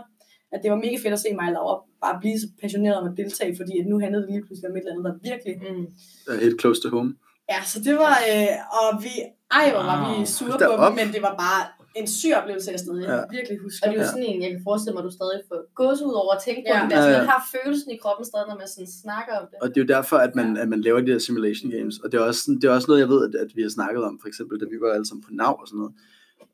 [0.53, 3.05] at det var mega fedt at se mig og Laura bare blive så passioneret om
[3.09, 5.53] at deltage, fordi at nu handlede det lige pludselig om et eller andet, der virkelig...
[5.65, 5.85] Mm.
[6.27, 7.11] Er helt close to home.
[7.51, 8.15] Ja, så det var...
[8.29, 9.13] Øh, og vi...
[9.59, 10.25] Ej, hvor var vi Wow.
[10.25, 11.61] sure Da på dem, men det var bare
[11.95, 13.15] en syg oplevelse, jeg stadig Ja.
[13.15, 13.23] ja.
[13.37, 13.81] virkelig husker.
[13.83, 14.11] Og det er jo Ja.
[14.15, 16.71] sådan en, jeg kan forestille mig, at du stadig får gåsehud over at tænke på
[16.73, 16.77] Ja.
[16.79, 16.83] ja.
[16.85, 16.91] det.
[16.91, 17.17] Ja, Altså, ja.
[17.21, 19.55] man har følelsen i kroppen stadig, når man sådan snakker om det.
[19.63, 21.95] Og det er jo derfor, at man, at man laver de her simulation games.
[22.03, 23.69] Og det er også, sådan, det er også noget, jeg ved, at, at vi har
[23.79, 25.93] snakket om, for eksempel, da vi var alle sammen på NAV og sådan noget.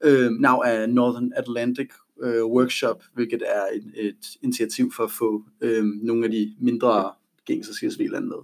[0.08, 1.90] Øh, NAV er Northern Atlantic
[2.26, 5.30] øh, Workshop, hvilket er et, et initiativ for at få
[5.62, 7.12] øh, nogle af de mindre
[7.46, 8.42] gængse CSV-lande med.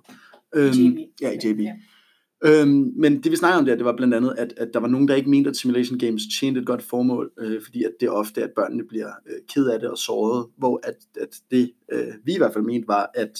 [0.56, 0.98] Øhm, JB.
[1.22, 1.60] Ja, i JB.
[1.60, 1.74] Ja.
[2.46, 4.88] Øhm, men det vi snakker om der, det var blandt andet, at, at der var
[4.88, 8.06] nogen, der ikke mente, at simulation games tjente et godt formål, øh, fordi at det
[8.08, 11.72] er ofte, at børnene bliver øh, ked af det og såret, hvor at, at det,
[11.92, 13.32] øh, vi i hvert fald mente, var, at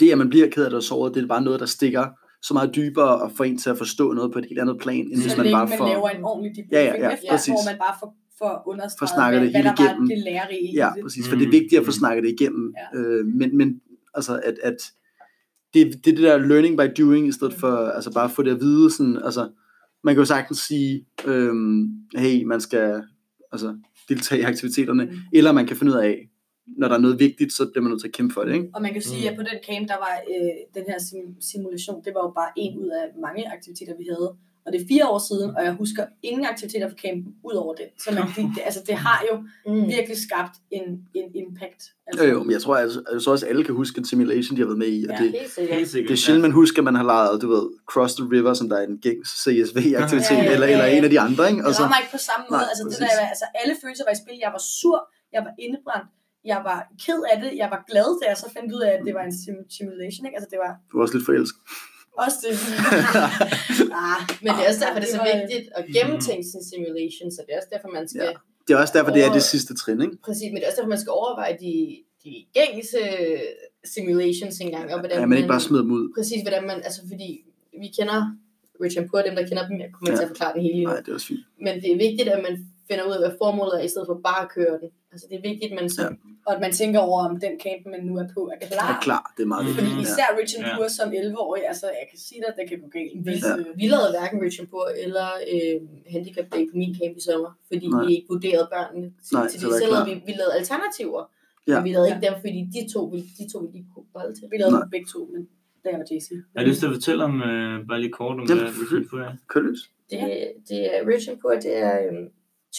[0.00, 2.06] det, at man bliver ked af det og såret, det er bare noget, der stikker
[2.42, 4.94] så meget dybere og får en til at forstå noget på et helt andet plan,
[5.06, 5.88] end Så hvis man bare man får...
[5.88, 7.52] laver en ordentlig debriefing Ja, ja, ja, efter, præcis.
[7.52, 10.08] hvor man bare får, får understreget, snakket hvad, det hvad var igennem.
[10.08, 11.02] det lærerige i Ja, det.
[11.02, 12.74] præcis, for det er vigtigt at få snakket det igennem.
[12.94, 12.98] Ja.
[13.00, 13.80] Øh, men, men
[14.14, 14.76] altså, at, at
[15.74, 18.42] det, det er det der learning by doing, i stedet for altså bare at få
[18.42, 18.90] det at vide.
[18.90, 19.48] Sådan, altså,
[20.04, 23.02] man kan jo sagtens sige, øhm, hey, man skal
[23.52, 23.76] altså,
[24.08, 25.10] deltage i aktiviteterne, Mm.
[25.32, 26.28] eller man kan finde ud af,
[26.78, 28.52] når der er noget vigtigt, så bliver man nødt til at kæmpe for det.
[28.54, 28.68] Ikke?
[28.74, 29.32] Og man kan sige, Mm.
[29.32, 32.52] at på den camp, der var øh, den her sim- simulation, det var jo bare
[32.56, 34.30] en ud af mange aktiviteter, vi havde.
[34.66, 37.74] Og det er fire år siden, og jeg husker ingen aktiviteter på campen ud over
[37.74, 37.86] det.
[38.04, 38.22] Så man,
[38.54, 39.34] det, altså, det har jo
[39.72, 39.86] Mm.
[39.96, 40.82] virkelig skabt en,
[41.14, 41.82] en impact.
[42.06, 44.52] Altså, Jo, jo, men jeg tror, altså, jeg tror også, alle kan huske en simulation,
[44.56, 45.00] de har været med i.
[45.08, 45.22] Og Ja.
[45.24, 45.76] det, Helt sikkert.
[45.76, 46.08] Helt sikkert.
[46.08, 48.66] det er sjældent, man husker, at man har lejet, du ved, Cross the River, som
[48.68, 50.96] der er en gængs CSV-aktivitet, Ja, ja, eller, ja, eller ja.
[50.98, 51.42] en af de andre.
[51.50, 51.58] Ikke?
[51.60, 52.60] Det Og så, rammer ikke på samme måde.
[52.60, 54.36] Nej, altså, det der, altså, alle følelser var i spil.
[54.46, 54.98] Jeg var sur,
[55.34, 56.08] jeg var indebrændt,
[56.52, 59.00] jeg var ked af det, jeg var glad, da jeg så fandt ud af, at
[59.06, 60.36] det var en sim- simulation, ikke?
[60.38, 61.60] Altså, det var Du var også lidt forelsket.
[62.22, 62.52] Også det.
[64.06, 67.40] ah, Men det er også derfor, det er så vigtigt at gennemtænke sin simulation, så
[67.44, 68.28] det er også derfor, man skal...
[68.30, 68.36] Ja.
[68.66, 70.16] Det er også derfor, det er det sidste trin, ikke?
[70.28, 71.74] Præcis, men det er også derfor, man skal overveje de,
[72.24, 73.00] de gængse
[73.94, 76.04] simulations engang, og hvordan Ja, man ikke bare smider dem ud.
[76.18, 77.28] Præcis, hvordan man, altså fordi
[77.82, 78.18] vi kender
[78.82, 80.74] Rich and Poor, dem der kender dem, jeg kommer ikke til at forklare den hele
[80.74, 80.90] lige nu.
[80.90, 81.40] Nej, det er også fint.
[81.66, 82.54] Men det er vigtigt, at man
[82.88, 84.88] finder ud af, hvad formålet er, i stedet for bare at køre den.
[85.14, 86.02] Altså det er vigtigt, at man så...
[86.02, 86.08] Ja.
[86.46, 88.98] og at man tænker over, om den camp, man nu er på, er Ja, klar.
[89.06, 89.62] klar, det er meget.
[89.66, 89.96] Fordi vigtigt.
[90.08, 90.12] Ja.
[90.12, 90.72] især Rich and Ja.
[90.76, 93.12] Poor som 11-årig, altså jeg kan sige dig, at det kan gå galt.
[93.16, 93.52] Vi, Hvis, Ja.
[93.60, 95.76] øh, vi lavede hverken Rich and Poor eller øh,
[96.14, 98.00] Handicap Day på min camp i sommer, fordi Nej.
[98.06, 99.66] vi ikke vurderede børnene til, Nej, til det.
[99.82, 100.04] jeg klar.
[100.08, 101.22] vi, vi lavede alternativer,
[101.70, 101.74] Ja.
[101.76, 104.32] men vi lavede ikke dem, fordi de to, ville- de to ville de kunne bolde
[104.36, 104.44] til.
[104.52, 104.88] vi lavede Nej.
[104.94, 105.40] begge to, men
[105.82, 106.28] da jeg var JC.
[106.56, 108.94] Har du lyst til at fortælle om, øh, bare lige kort om, Ja, hvad Rich
[109.00, 109.32] and Poor er?
[109.52, 109.80] Kør løs.
[110.10, 110.18] Det,
[110.68, 112.26] det er Rich and Poor, det er øhm,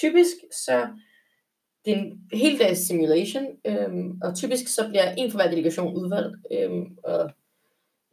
[0.02, 0.76] typisk, så
[1.86, 5.96] det er en hel dags simulation, øhm, og typisk så bliver en for hver delegation
[5.96, 7.32] udvalgt, øhm, og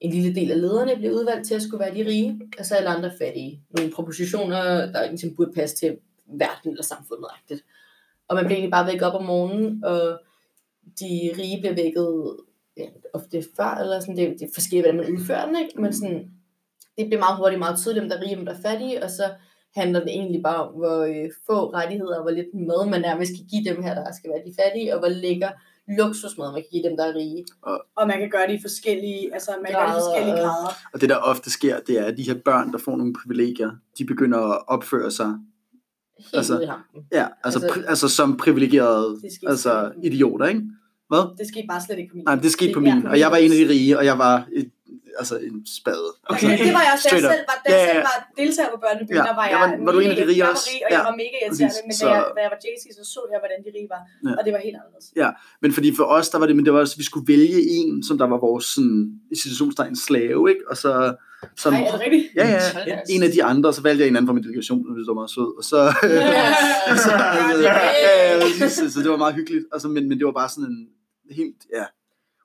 [0.01, 2.75] en lille del af lederne bliver udvalgt til at skulle være de rige, og så
[2.75, 3.63] er alle andre fattige.
[3.77, 7.65] Nogle propositioner, der ligesom burde passe til verden eller samfundet rigtigt.
[8.29, 10.21] Og man bliver egentlig bare vækket op om morgenen, og
[11.01, 12.37] de rige bliver vækket
[12.77, 15.81] ja, ofte før, eller sådan, det, det er forskelligt, hvordan man udfører den, ikke?
[15.81, 16.31] Men sådan,
[16.99, 19.11] det bliver meget hurtigt meget tydeligt, om der er rige, om der er fattige, og
[19.11, 19.25] så
[19.75, 23.33] handler det egentlig bare om, hvor øh, få rettigheder, og hvor lidt mad man nærmest
[23.37, 25.51] kan give dem her, der skal være de fattige, og hvor lækker
[25.99, 27.45] luksusmad man kan give dem, der er rige.
[27.97, 30.35] Og man kan gøre det i forskellige, altså man kan gøre det i Grader, forskellige
[30.35, 30.73] og- grader.
[30.95, 33.71] Og det der ofte sker, det er, at de her børn, der får nogle privilegier,
[33.99, 35.31] de begynder at opføre sig
[36.19, 36.55] Helt Altså,
[37.13, 40.61] ja, altså, Altså- pri- altså som privilegerede Det altså, idioter, ikke?
[41.09, 41.37] Hvad?
[41.39, 42.25] Det skete bare slet ikke på min.
[42.25, 44.19] Nej, det skete på ja, min, og jeg var en af de rige, og jeg
[44.19, 44.71] var et,
[45.21, 46.09] altså en spade.
[46.33, 46.53] Okay.
[46.65, 48.09] Det var jeg også, da jeg selv var, da jeg Ja, ja, selv ja.
[48.11, 50.27] var deltager på børnebyen, Ja, der var jeg jeg, var- var du en af de
[50.31, 50.67] rige jeg også?
[50.69, 52.61] Var rig, og Ja, jeg var mega irriterende, men Så- da jeg, da jeg var
[52.67, 54.33] JC, så så jeg, hvordan de rige var, Ja.
[54.39, 55.07] og det var helt anderledes.
[55.63, 57.91] Men fordi for os, der var det, men det var også, vi skulle vælge en,
[58.09, 58.99] som der var vores sådan,
[59.33, 60.65] i situationstegn slave, ikke?
[60.71, 60.91] Og så,
[61.63, 62.27] som, Nej, er det rigtigt?
[62.41, 62.59] ja, ja,
[62.91, 63.01] da.
[63.15, 65.19] en af de andre, så valgte jeg en anden fra min delegation, og det var
[65.23, 66.55] meget sød, og så, så, Ja,
[66.93, 67.11] altså,
[67.59, 67.75] det ja,
[68.35, 68.73] ja, præcis.
[68.73, 70.89] så, så det var meget hyggeligt, altså, men, men det var bare sådan en
[71.41, 71.85] helt, ja,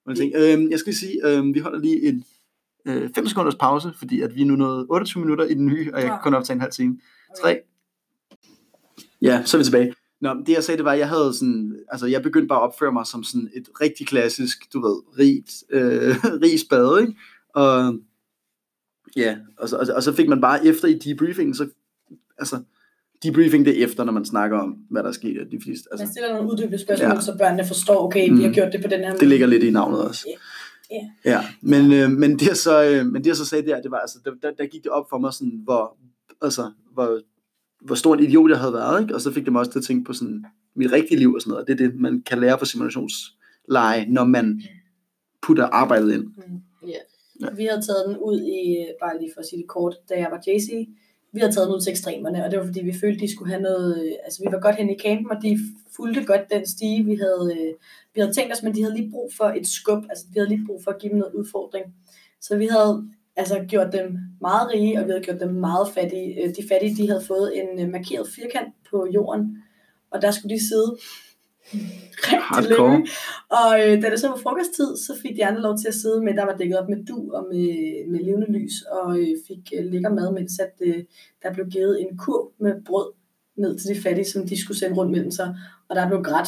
[0.07, 2.25] jeg, tænkte, øhm, jeg skal lige sige, øhm, vi holder lige en
[3.15, 6.01] 5 sekunders pause, fordi at vi er nu nået 28 minutter i den nye, og
[6.01, 6.97] jeg kan kun optage en halv time.
[7.41, 7.59] 3.
[9.21, 9.93] Ja, så er vi tilbage.
[10.21, 12.63] Nå, det jeg sagde, det var, at jeg havde sådan, altså jeg begyndte bare at
[12.63, 17.13] opføre mig som sådan et rigtig klassisk, du ved, rigt, øh, rig spade, ikke?
[17.53, 17.95] Og,
[19.15, 21.67] ja, og så, og, og så fik man bare efter i debriefingen, så,
[22.37, 22.59] altså,
[23.23, 25.87] debriefing det er efter, når man snakker om, hvad der er sket de fleste.
[25.91, 27.19] Man Altså, stiller nogle uddybende spørgsmål, Ja.
[27.21, 28.53] så børnene forstår, okay, vi har Mm.
[28.53, 29.19] gjort det på den her måde.
[29.19, 30.27] det ligger lidt i navnet også.
[30.91, 31.09] Ja.
[31.25, 33.91] Ja, men, øh, men, det jeg så, øh, men det jeg så sagde der, det
[33.91, 35.97] var, altså, der, der, der gik det op for mig, sådan, hvor,
[36.41, 37.21] altså, hvor,
[37.81, 39.15] hvor stor en idiot jeg havde været, ikke?
[39.15, 41.41] og så fik det mig også til at tænke på sådan, mit rigtige liv og
[41.41, 44.61] sådan noget, og det er det, man kan lære fra simulationsleje, når man
[45.41, 46.23] putter arbejdet ind.
[46.23, 46.87] Mm.
[46.87, 46.99] Ja.
[47.41, 47.47] Ja.
[47.55, 50.27] Vi havde taget den ud i, bare lige for at sige det kort, da jeg
[50.31, 50.87] var JC,
[51.33, 53.51] vi havde taget den ud til ekstremerne, og det var fordi, vi følte, de skulle
[53.53, 55.59] have noget, øh, altså vi var godt hen i campen, og de
[55.95, 57.73] fulgte godt den stige, vi havde, øh,
[58.17, 60.49] vi havde tænkt os, men de havde lige brug for et skub, altså vi havde
[60.49, 61.85] lige brug for at give dem noget udfordring.
[62.41, 63.03] Så vi havde
[63.35, 66.43] altså gjort dem meget rige, og vi havde gjort dem meget fattige.
[66.43, 69.57] Øh, De fattige, de havde fået en øh, markeret firkant på jorden,
[70.11, 70.97] og der skulle de sidde
[72.53, 73.07] rigtig længe.
[73.49, 76.23] Og øh, da det så var frokosttid, så fik de andre lov til at sidde
[76.23, 77.67] med, der var dækket op med du og med,
[78.11, 81.03] med levende lys, og øh, fik øh, lækker mad, mens at, øh,
[81.43, 83.07] der blev givet en kur med brød
[83.57, 85.55] ned til de fattige, som de skulle sende rundt mellem sig.
[85.89, 86.47] Og der blev grædt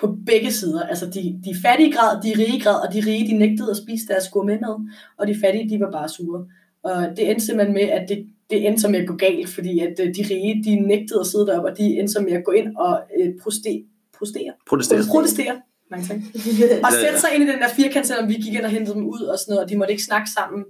[0.00, 0.82] på begge sider.
[0.82, 4.06] Altså de, de fattige græd, de rige græd, og de rige, de nægtede at spise
[4.06, 4.76] deres gourmetmad,
[5.18, 6.46] og de fattige, de var bare sure.
[6.82, 9.78] Og det endte simpelthen med, at det, det endte så med at gå galt, fordi
[9.78, 12.44] at øh, de rige, de nægtede at sidde deroppe, og de endte så med at
[12.44, 13.84] gå ind og øh, proste,
[14.18, 15.02] prostere, Protestere.
[15.10, 16.16] protestere, mange tak.
[16.86, 19.06] Og sætte sig ind i den der firkant, selvom vi gik ind og hentede dem
[19.06, 20.64] ud og sådan noget, og de måtte ikke snakke sammen.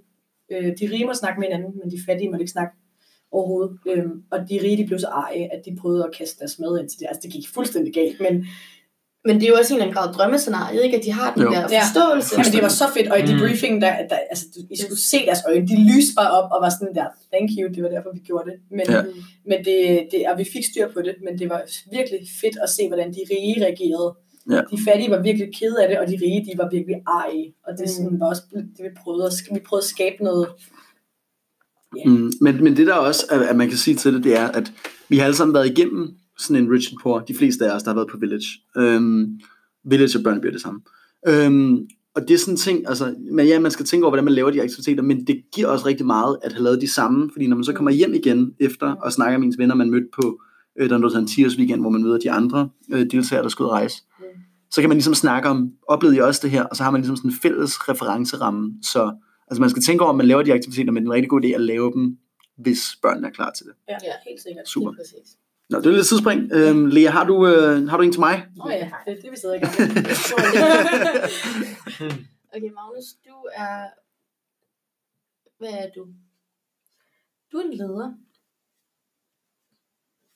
[0.52, 2.72] Øh, de rige måtte snakke med hinanden, men de fattige måtte ikke snakke
[3.32, 3.78] overhovedet.
[3.88, 6.80] Øhm, og de rige, de blev så arge, at de prøvede at kaste deres mad
[6.80, 7.06] ind til det.
[7.08, 8.46] Altså, det gik fuldstændig galt, men,
[9.28, 10.96] Men det er jo også en eller anden grad drømmescenarie, ikke?
[10.98, 11.48] At de har den Jo.
[11.54, 11.80] der Ja.
[11.84, 12.32] forståelse.
[12.40, 13.28] men det var så fedt, og i Mm.
[13.30, 16.58] debriefing, der, der, altså, du, I skulle se deres øjne, de lyste bare op og
[16.64, 18.56] var sådan der, thank you, det var derfor, vi gjorde det.
[18.76, 18.96] Men, Ja.
[18.96, 19.02] ja.
[19.50, 19.78] men det,
[20.12, 21.60] det, og vi fik styr på det, men det var
[21.96, 24.10] virkelig fedt at se, hvordan de rige reagerede.
[24.54, 24.60] Ja.
[24.72, 27.44] De fattige var virkelig kede af det, og de rige, de var virkelig arge.
[27.66, 28.42] Og det er sådan, var også
[28.76, 30.46] det, vi prøvede, at, vi prøvede at skabe noget,
[32.06, 34.48] Mm, men, men det der også, at, at man kan sige til det, det er,
[34.48, 34.72] at
[35.08, 37.82] vi har alle sammen været igennem sådan en rich and poor, de fleste af os,
[37.82, 38.48] der har været på Village.
[38.76, 39.40] Øhm,
[39.84, 40.80] Village og børn bliver det samme.
[41.28, 44.24] Øhm, og det er sådan en ting, altså, men ja, man skal tænke over, hvordan
[44.24, 47.30] man laver de aktiviteter, men det giver også rigtig meget at have lavet de samme,
[47.32, 50.08] fordi når man så kommer hjem igen efter og snakker med ens venner, man mødte
[50.22, 50.40] på,
[50.80, 53.62] øh, der er en 10 weekend, hvor man møder de andre øh, deltagere, der skal
[53.62, 54.02] ud og rejse,
[54.70, 57.00] så kan man ligesom snakke om, oplevede I også det her, og så har man
[57.00, 59.12] ligesom sådan en fælles referenceramme, så
[59.48, 61.30] altså man skal tænke over, om man laver de aktiviteter, men det er en rigtig
[61.30, 62.16] god idé at lave dem,
[62.58, 63.72] hvis børnene er klar til det.
[63.88, 64.12] Ja, Ja.
[64.28, 64.68] helt sikkert.
[64.68, 64.90] Super.
[64.90, 65.36] Lige præcis.
[65.70, 66.52] Nå, det er lidt sidespring.
[66.52, 68.46] Øhm, Lea, har du, øh, har du en til mig?
[68.60, 69.86] Åh oh, ja, det er det, vi sidder i gang med.
[72.56, 73.86] Okay, Magnus, du er...
[75.58, 76.06] Hvad er du?
[77.52, 78.12] Du er en leder.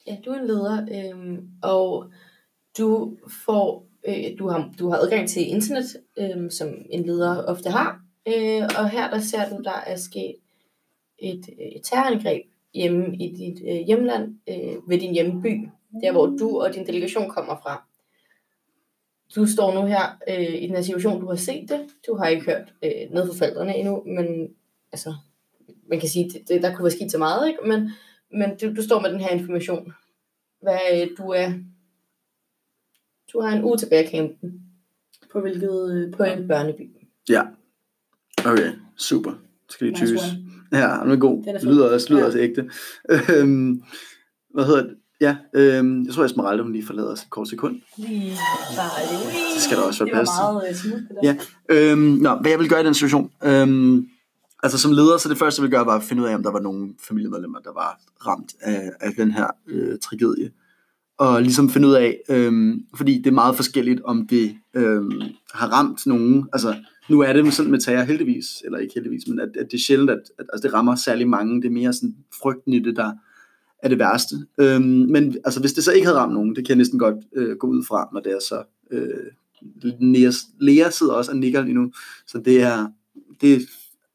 [0.06, 2.12] Ja, du er en leder, øhm, og
[2.78, 3.86] du får...
[4.08, 5.84] Øh, du, har, du har adgang til internet,
[6.18, 8.00] øhm, som en leder ofte har.
[8.28, 10.36] Øh, og her der ser du, der er sket
[11.18, 15.68] et, et terrorangreb hjemme i dit øh, hjemland, øh, ved din hjemby,
[16.02, 17.84] der hvor du og din delegation kommer fra.
[19.36, 22.26] Du står nu her øh, i den her situation, du har set det, du har
[22.26, 24.54] ikke hørt øh, noget fra forældrene endnu, men
[24.92, 25.14] altså,
[25.88, 27.60] man kan sige, det, det, der kunne være sket så meget, ikke?
[27.66, 27.90] Men,
[28.30, 29.92] men du, du står med den her information.
[30.62, 31.52] Hvad øh, du er,
[33.32, 34.62] du har en uge tilbage campen
[35.32, 35.92] På hvilket...
[35.92, 36.90] øh, på en børneby.
[37.28, 37.42] Ja.
[38.46, 39.32] Okay, super.
[39.68, 40.36] Skal lige Nice tyse.
[40.72, 41.42] Ja, den er god.
[41.42, 42.26] Den er Det lyder også, lyder Ja.
[42.26, 42.70] også ægte.
[43.36, 43.82] Øhm,
[44.54, 44.94] hvad hedder det?
[45.20, 47.80] Ja, øhm, jeg tror, Esmeralda, hun lige forlader os et kort sekund.
[47.96, 48.30] Lige.
[49.54, 50.68] Det skal der også være Det plads var til.
[50.68, 51.34] meget uh, smooth, det der.
[51.78, 51.90] Ja.
[51.92, 53.30] Øhm, nå, hvad jeg vil gøre i den situation?
[53.44, 54.06] Øhm,
[54.62, 56.42] altså som leder, så det første, jeg ville gøre, var at finde ud af, om
[56.42, 60.50] der var nogle familiemedlemmer, der var ramt af, af den her øh, tragedie.
[61.18, 65.22] Og ligesom finde ud af, øhm, fordi det er meget forskelligt, om det øhm,
[65.54, 66.48] har ramt nogen.
[66.52, 66.74] Altså,
[67.08, 69.82] nu er det sådan med terror heldigvis, eller ikke heldigvis, men at, at det er
[69.82, 71.62] sjældent, at, at altså, det rammer særlig mange.
[71.62, 73.12] Det er mere sådan frygten i det, der
[73.78, 74.34] er det værste.
[74.58, 77.16] Øhm, men altså, hvis det så ikke havde ramt nogen, det kan jeg næsten godt
[77.36, 78.62] øh, gå ud fra, når det er så...
[78.90, 79.08] Øh,
[80.62, 81.92] Lea- sidder også og nikker lige nu,
[82.26, 82.88] så det er,
[83.40, 83.58] det er,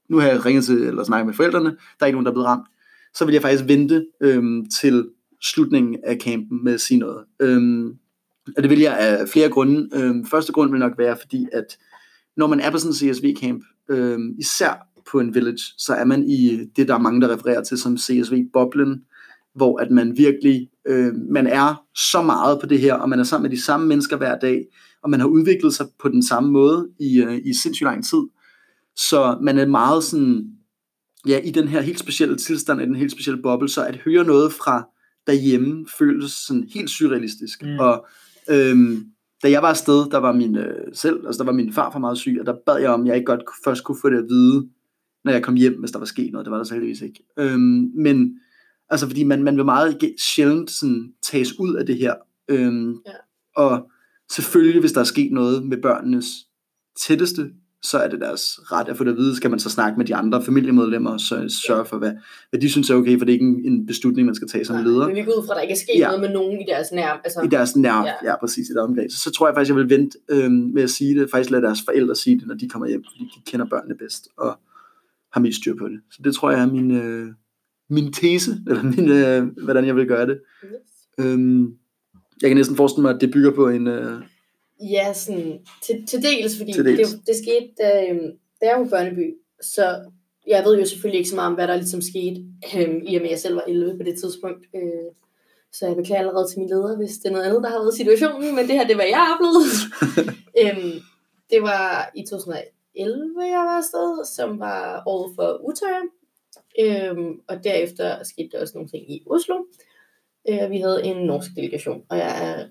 [0.10, 2.34] nu har jeg ringet til, eller snakket med forældrene, der er ikke nogen, der er
[2.34, 2.68] blevet ramt,
[3.14, 5.10] så vil jeg faktisk vente øhm, til
[5.42, 7.24] slutningen af campen med at sige noget.
[7.40, 7.98] Øhm,
[8.58, 9.90] og det vil jeg af flere grunde.
[9.94, 11.78] Øhm, første grund vil nok være, fordi at
[12.38, 16.30] når man er på sådan en CSV-camp, øhm, især på en village, så er man
[16.30, 19.02] i det, der er mange, der refererer til som CSV-boblen,
[19.56, 23.24] hvor at man virkelig, øh, man er så meget på det her, og man er
[23.24, 24.66] sammen med de samme mennesker hver dag,
[25.04, 28.22] og man har udviklet sig på den samme måde i, øh, i sindssygt lang tid.
[28.96, 30.46] Så man er meget sådan,
[31.28, 34.24] ja, i den her helt specielle tilstand, i den helt specielle boble, så at høre
[34.24, 34.88] noget fra
[35.28, 37.64] derhjemme føles sådan helt surrealistisk.
[37.64, 37.80] Mm.
[37.80, 38.08] Og
[38.50, 39.06] øhm,
[39.44, 42.00] da jeg var afsted, der var min øh, selv, altså der var min far for
[42.00, 44.30] meget syg, og der bad jeg om, jeg ikke godt først kunne få det at
[44.30, 44.68] vide,
[45.24, 46.46] når jeg kom hjem, hvis der var sket noget.
[46.46, 47.24] Det var der så heldigvis ikke.
[47.40, 48.40] Øhm, men
[48.90, 52.14] altså fordi man, man vil meget ge- sjældent sådan, tages ud af det her.
[52.50, 53.12] Øhm, Ja.
[53.56, 53.92] Og
[54.32, 56.26] selvfølgelig, hvis der er sket noget med børnenes
[57.08, 57.50] tætteste,
[57.84, 59.36] så er det deres ret at få det at vide.
[59.36, 62.12] Skal man så snakke med de andre familiemedlemmer og så sørge for, hvad,
[62.50, 64.66] hvad de synes er okay, for det er ikke en, en beslutning, man skal tage
[64.66, 66.08] som leder Men vi går ud fra, at der ikke er sket Ja.
[66.08, 67.22] noget med nogen i deres nær.
[67.24, 68.14] Altså, i deres nær, ja.
[68.24, 68.40] Ja.
[68.40, 69.14] præcis, i deres omkreds.
[69.14, 71.62] Så, så tror jeg faktisk, jeg vil vente øhm, med at sige det, faktisk lade
[71.62, 74.60] deres forældre sige det, når de kommer hjem, fordi de kender børnene bedst og
[75.34, 76.00] har mest styr på det.
[76.12, 77.28] Så det tror jeg er min, øh,
[77.90, 80.40] min tese, eller min, øh, hvordan jeg vil gøre det.
[80.64, 81.26] Yes.
[81.26, 81.74] Øhm,
[82.42, 83.88] jeg kan næsten forestille mig, at det bygger på en...
[83.88, 84.22] Øh,
[84.80, 87.12] Ja, sådan, til, til dels, fordi Til dels.
[87.12, 90.12] Det, det skete, da, øhm, da jeg var på børneby, så
[90.48, 93.22] jeg ved jo selvfølgelig ikke så meget om, hvad der ligesom skete, øhm, i og
[93.22, 94.66] med at jeg selv var 11 på det tidspunkt.
[94.76, 95.12] Øh,
[95.72, 97.94] så jeg beklager allerede til min leder, hvis det er noget andet, der har været
[97.94, 99.70] situationen, men det her, det var jeg oplevede.
[100.62, 101.00] øhm,
[101.50, 106.02] det var i 2011, jeg var afsted, som var året for Utøya.
[106.80, 109.56] Øhm, og derefter skete der også nogle ting i Oslo.
[110.50, 112.66] Øh, vi havde en norsk delegation, og jeg er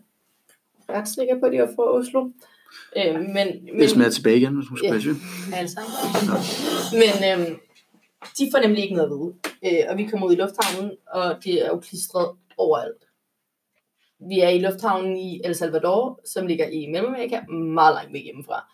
[0.90, 2.30] ret sikker på, at de var fra Oslo.
[2.96, 5.56] Øh, men, men, hvis man er tilbage igen, hvis man skal Ja.
[5.56, 5.80] Altså.
[7.02, 7.58] men øhm,
[8.38, 9.34] de får nemlig ikke noget vide.
[9.64, 13.02] Øh, og vi kommer ud i lufthavnen, og det er jo klistret overalt.
[14.28, 18.72] Vi er i lufthavnen i El Salvador, som ligger i Mellemamerika, meget langt væk hjemmefra.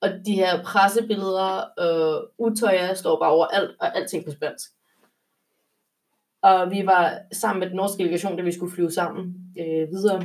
[0.00, 4.70] Og de her pressebilleder og utøjer står bare overalt, og alting på spansk.
[6.42, 10.22] Og vi var sammen med den norske delegation, da vi skulle flyve sammen øh, videre.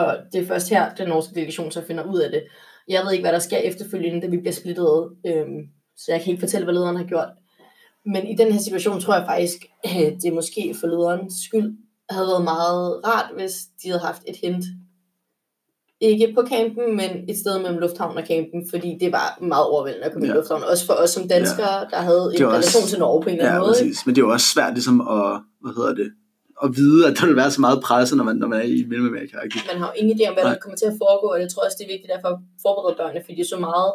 [0.00, 2.42] Og det er først her, den norske delegation så finder ud af det.
[2.88, 5.08] Jeg ved ikke, hvad der sker efterfølgende, da vi bliver splittet.
[5.26, 5.60] Øhm,
[5.96, 7.28] så jeg kan ikke fortælle, hvad lederen har gjort.
[8.06, 11.72] Men i den her situation tror jeg faktisk, at det måske for lederens skyld
[12.10, 14.64] havde været meget rart, hvis de havde haft et hint.
[16.00, 20.06] Ikke på campen, men et sted mellem lufthavnen og campen, fordi det var meget overvældende
[20.06, 20.32] at komme ja.
[20.32, 20.36] Ja.
[20.36, 20.68] i lufthavnen.
[20.68, 21.84] Også for os som danskere, ja.
[21.90, 23.78] der havde en er også- relation til Norge på en eller Ja, anden måde.
[23.80, 23.88] ikke?
[23.90, 24.06] præcis.
[24.06, 25.26] Men det er jo også svært ligesom at,
[25.62, 26.10] hvad hedder det,
[26.64, 28.84] at vide, at der vil være så meget presse, når man, når man er i
[28.90, 29.36] Mellemamerika.
[29.44, 29.58] ikke?
[29.72, 30.58] man har jo ingen idé om, hvad der Nej.
[30.62, 32.96] kommer til at foregå, og det tror jeg også, det er vigtigt derfor at forberede
[33.00, 33.90] børnene, fordi det er så meget,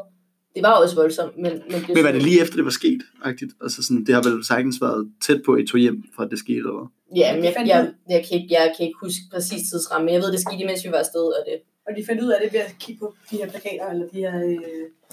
[0.55, 2.75] det var også voldsomt, men, men det Men var så- det lige efter, det var
[2.81, 3.01] sket?
[3.29, 3.51] Agtigt?
[3.65, 6.31] Altså sådan, det har vel sagtens været tæt på, at I tog hjem, fra at
[6.33, 6.85] det skete, eller?
[7.21, 7.81] Ja, men jeg, jeg,
[8.13, 10.81] jeg, kan ikke, jeg kan ikke huske præcis tidsramme, men jeg ved, det skete, mens
[10.85, 11.55] vi var afsted, og det
[11.87, 14.17] Og de fandt ud af det ved at kigge på de her plakater, eller de
[14.17, 14.35] her...
[14.45, 14.57] Øh,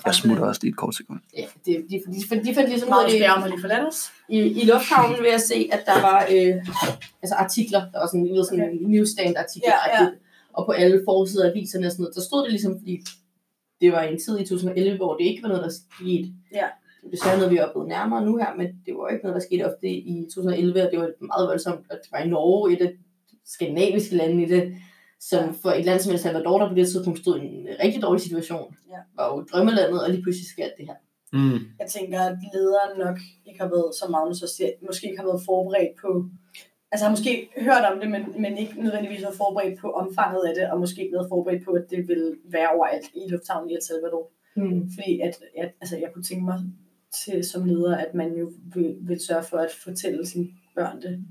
[0.06, 1.20] Jeg smutter også lige et kort sekund.
[1.36, 3.24] Ja, det, de, de, de, de fandt ligesom ud af Meget det lige
[4.28, 6.54] i, i lufthavnen ved at se, at der var øh,
[7.22, 8.78] altså artikler, der var sådan, I ved, sådan okay.
[8.80, 10.10] newsstand-artikler, Ja, ja.
[10.56, 12.94] og på alle forsider af aviserne og sådan noget, der stod det ligesom, fordi
[13.80, 16.28] det var en tid i 2011, hvor det ikke var noget, der skete.
[16.58, 16.66] Ja.
[17.00, 19.34] Det er desværre noget, vi er oplevet nærmere nu her, men det var ikke noget,
[19.40, 22.72] der skete ofte i 2011, og det var meget voldsomt, at det var i Norge,
[22.72, 22.98] et af de
[23.46, 24.62] skandinaviske lande i det,
[25.20, 28.02] som for et land som El Salvador, der på det tidspunkt stod i en rigtig
[28.02, 29.00] dårlig situation, Ja.
[29.16, 30.94] var jo drømmelandet, og lige pludselig sker det her.
[31.32, 31.58] Mm.
[31.80, 35.26] Jeg tænker, at lederen nok ikke har været, som Magnus også siger, måske ikke har
[35.30, 36.10] været forberedt på,
[36.92, 40.54] altså har måske hørt om det, men, men ikke nødvendigvis været forberedt på omfanget af
[40.54, 43.74] det, og måske ikke været forberedt på, at det ville være overalt i lufthavnen i
[43.74, 44.30] El Salvador.
[44.56, 44.90] Hmm.
[44.94, 46.58] Fordi at, at altså, jeg kunne tænke mig
[47.24, 51.24] til, som leder, at man jo vil, vil sørge for at fortælle sine børn det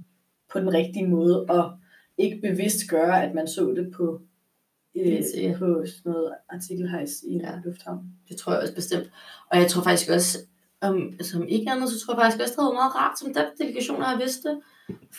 [0.51, 1.71] på den rigtige måde, og
[2.18, 4.22] ikke bevidst gøre, at man så det på,
[4.97, 5.55] øh, Ja.
[5.59, 7.51] på sådan noget artikelhejs i en Ja.
[7.65, 7.99] lufthavn.
[8.30, 9.07] Det tror jeg også bestemt.
[9.51, 10.38] Og jeg tror faktisk også,
[10.82, 13.34] om, som ikke andet, så tror jeg faktisk også, det havde været meget rart, som
[13.34, 14.55] den delegation har vidst det.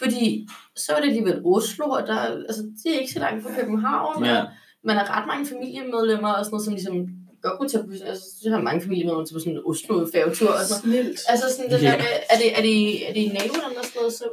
[0.01, 2.19] Fordi så var det alligevel Oslo, og der,
[2.49, 4.25] altså, det er ikke så langt fra København.
[4.25, 4.41] Ja.
[4.43, 4.49] og
[4.85, 6.97] Man har ret mange familiemedlemmer og sådan noget, som ligesom
[7.43, 10.65] godt kunne tage på, altså, jeg har mange familiemedlemmer til på sådan en Oslo-færgetur og
[10.71, 11.05] sådan noget.
[11.05, 11.21] Snilt.
[11.33, 11.91] Altså sådan det Ja.
[11.93, 12.77] der med, er det, er det,
[13.09, 14.27] er det i naboland og sådan noget, så,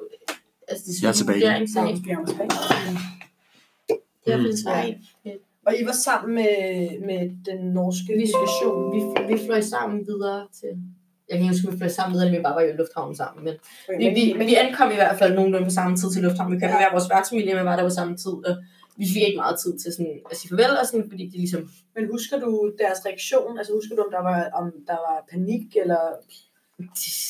[0.68, 1.46] altså det Jeg er tilbage.
[1.46, 1.60] er.
[4.26, 4.44] Det er Mm.
[4.44, 5.02] fordi Sverige.
[5.68, 6.54] Og I var sammen med,
[7.10, 8.82] med den norske Vi, delegation.
[8.96, 9.00] vi,
[9.34, 10.70] vi fløj sammen videre til,
[11.30, 13.16] jeg kan ikke huske, om vi fløj sammen videre, eller vi bare var i lufthavnen
[13.16, 13.54] sammen, men
[14.00, 16.56] Vi, vi, men vi ankom i hvert fald nogenlunde på samme tid til lufthavnen.
[16.56, 16.80] Vi kørte Ja.
[16.82, 18.36] hver vores værtsfamilie, men var der på samme tid.
[18.50, 18.54] Og
[18.98, 21.62] vi fik ikke meget tid til sådan at sige farvel, og sådan, fordi det ligesom...
[21.96, 22.50] Men husker du
[22.84, 23.58] deres reaktion?
[23.60, 26.02] Altså husker du, om der var, om der var panik, eller...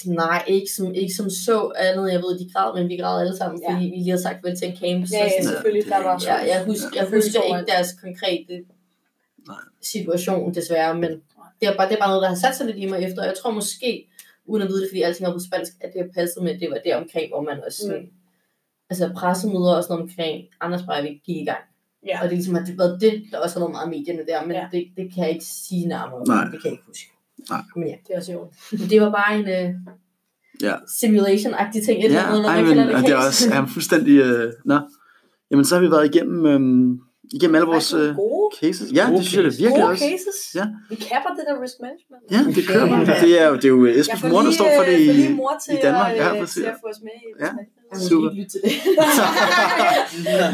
[0.05, 2.11] Nej, ikke som, ikke som så andet.
[2.13, 3.73] Jeg ved, de græd, men vi græd alle sammen, Ja.
[3.73, 5.07] fordi vi lige havde sagt farvel til en camp.
[5.07, 5.89] Så Ja, ja, sådan, selvfølgelig.
[5.91, 8.53] Der var ja, jeg husker, jeg Følelser husker ikke deres konkrete
[9.47, 9.63] Nej.
[9.81, 11.11] situation, desværre, men
[11.59, 13.21] det er, bare, det er bare noget, der har sat sig lidt i mig efter.
[13.21, 14.07] Og jeg tror måske,
[14.45, 16.59] uden at vide det, fordi alting var på spansk, at det har passet med, at
[16.59, 18.09] det var der omkring, hvor man også sådan,
[18.89, 21.63] altså pressemøder og sådan noget omkring Anders Breivik gik i gang.
[22.07, 22.17] Ja.
[22.21, 24.61] Og det ligesom har været det, der også har været meget medierne der, men Ja.
[24.61, 24.67] ja.
[24.71, 26.19] det, det kan jeg ikke sige nærmere.
[26.19, 26.27] om.
[26.27, 26.43] Nej.
[26.43, 27.11] Det kan jeg ikke huske.
[27.49, 27.61] Nej.
[27.75, 28.53] Men ja, Det er også i orden.
[28.71, 29.75] men det var bare en uh,
[30.61, 30.73] Ja.
[31.01, 32.05] simulation-agtig ting.
[32.05, 34.17] et Ja, eller ej, men, kalder og det er også er fuldstændig...
[34.19, 34.79] Øh, nå.
[35.51, 36.59] Jamen, så har vi været igennem, øh,
[37.33, 38.91] igennem alle vores øh, gode, cases.
[38.93, 39.59] Ja, Gode det synes jeg cases.
[39.61, 40.03] virkelig gode også.
[40.05, 40.37] cases.
[40.59, 40.65] Ja.
[40.89, 42.21] Vi kapper det der risk management.
[42.33, 43.05] Ja, det kører bare.
[43.25, 45.53] Det er jo, det er jo Esbens mor, der står for det øh, i, mor
[45.65, 46.11] til, i Danmark.
[46.11, 46.53] At, Ja, øh, præcis.
[46.53, 47.51] til at få os med i Ja.
[47.91, 48.29] Jeg Super.
[48.29, 48.71] ikke lytte til det.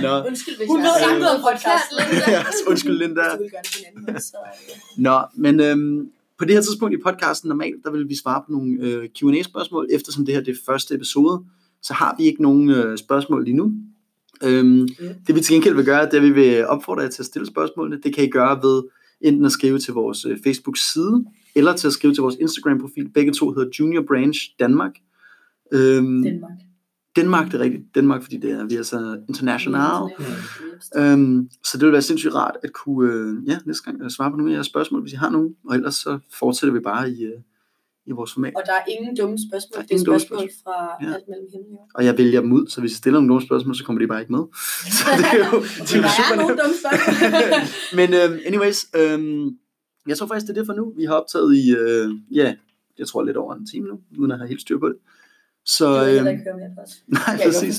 [0.05, 0.13] Nå.
[0.29, 1.93] Undskyld, hvis Hun jeg ved intet noget om podcasten.
[1.99, 2.31] Linda.
[2.35, 3.21] ja, undskyld, Linda.
[3.21, 4.37] Hvis du vil gøre det på en anden måde, så...
[4.47, 5.97] øh, Nå, men øhm,
[6.41, 9.87] på det her tidspunkt i podcasten normalt, der vil vi svare på nogle øh, Q&A-spørgsmål,
[9.91, 11.43] eftersom det her det er første episode,
[11.81, 13.73] så har vi ikke nogen øh, spørgsmål lige nu.
[14.43, 14.87] Øhm,
[15.27, 17.25] Det vi til gengæld vil gøre, det er, at vi vil opfordre jer til at
[17.25, 18.01] stille spørgsmålene.
[18.03, 18.83] Det kan I gøre ved
[19.21, 21.25] enten at skrive til vores øh, Facebook-side,
[21.55, 23.09] eller til at skrive til vores Instagram-profil.
[23.09, 24.91] Begge to hedder Junior Branch Danmark.
[25.71, 26.51] Øhm, Danmark.
[27.15, 27.83] Danmark, det er rigtigt.
[27.95, 30.11] Danmark, fordi det er, vi er så international.
[30.95, 34.31] Øhm, så det vil være sindssygt rart at kunne øh, ja, næste gang øh, svare
[34.31, 35.55] på nogle af jeres spørgsmål, hvis I har nogen.
[35.69, 37.39] Og ellers så fortsætter vi bare i, øh,
[38.05, 38.53] i vores format.
[38.55, 39.77] Og der er ingen dumme Der spørgsmål.
[39.77, 41.13] er Det er ingen dumme spørgsmål fra Ja.
[41.13, 43.75] alt mellem himmel og jeg vælger dem ud, så hvis I stiller nogle dumme spørgsmål,
[43.75, 44.43] så kommer de bare ikke med.
[44.97, 46.61] Så det er jo, det er Der super er nogle nemt.
[46.61, 47.61] dumme spørgsmål.
[47.99, 49.19] Men øh, anyways, øh,
[50.07, 50.93] jeg tror faktisk, det er det for nu.
[50.97, 52.07] Vi har optaget i, øh,
[52.39, 52.47] ja,
[52.99, 54.97] jeg tror lidt over en time nu, uden at have helt styr på det.
[55.65, 56.69] Så Jeg vil øh, heller ikke høre mere
[57.07, 57.75] nej, Jeg præcis.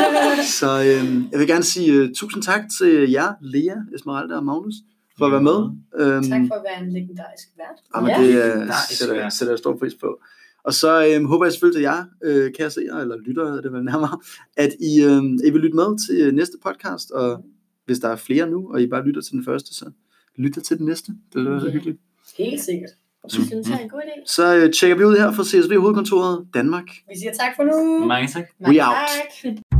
[0.60, 4.74] Så øh, jeg vil gerne sige uh, tusind tak til jer, Lea, Esmeralda og Magnus,
[5.18, 5.58] for at være med.
[6.00, 7.78] Øhm, Tak for at være en legendarisk vært.
[7.96, 8.50] Jamen, Ja.
[8.52, 10.20] det Nice, sætter, jeg, sætter jeg stor pris på.
[10.64, 13.72] Og så øh, håber jeg selvfølgelig, at jer, øh, kære seere, eller lyttere, er det
[13.72, 14.18] vel nærmere,
[14.56, 17.44] at I, øh, I vil lytte med til øh, næste podcast, og
[17.86, 19.90] hvis der er flere nu, og I bare lytter til den første, så
[20.36, 21.12] lytter til den næste.
[21.32, 21.98] Det vil være så hyggeligt.
[22.38, 22.90] Helt sikkert.
[23.24, 24.22] Jeg synes, det er en god idé.
[24.26, 26.84] Så øh, tjekker vi ud her fra CSV Hovedkontoret Danmark.
[27.08, 28.06] Vi siger tak for nu.
[28.06, 28.44] Mange tak.
[28.66, 28.96] We out.
[29.42, 29.71] Tak.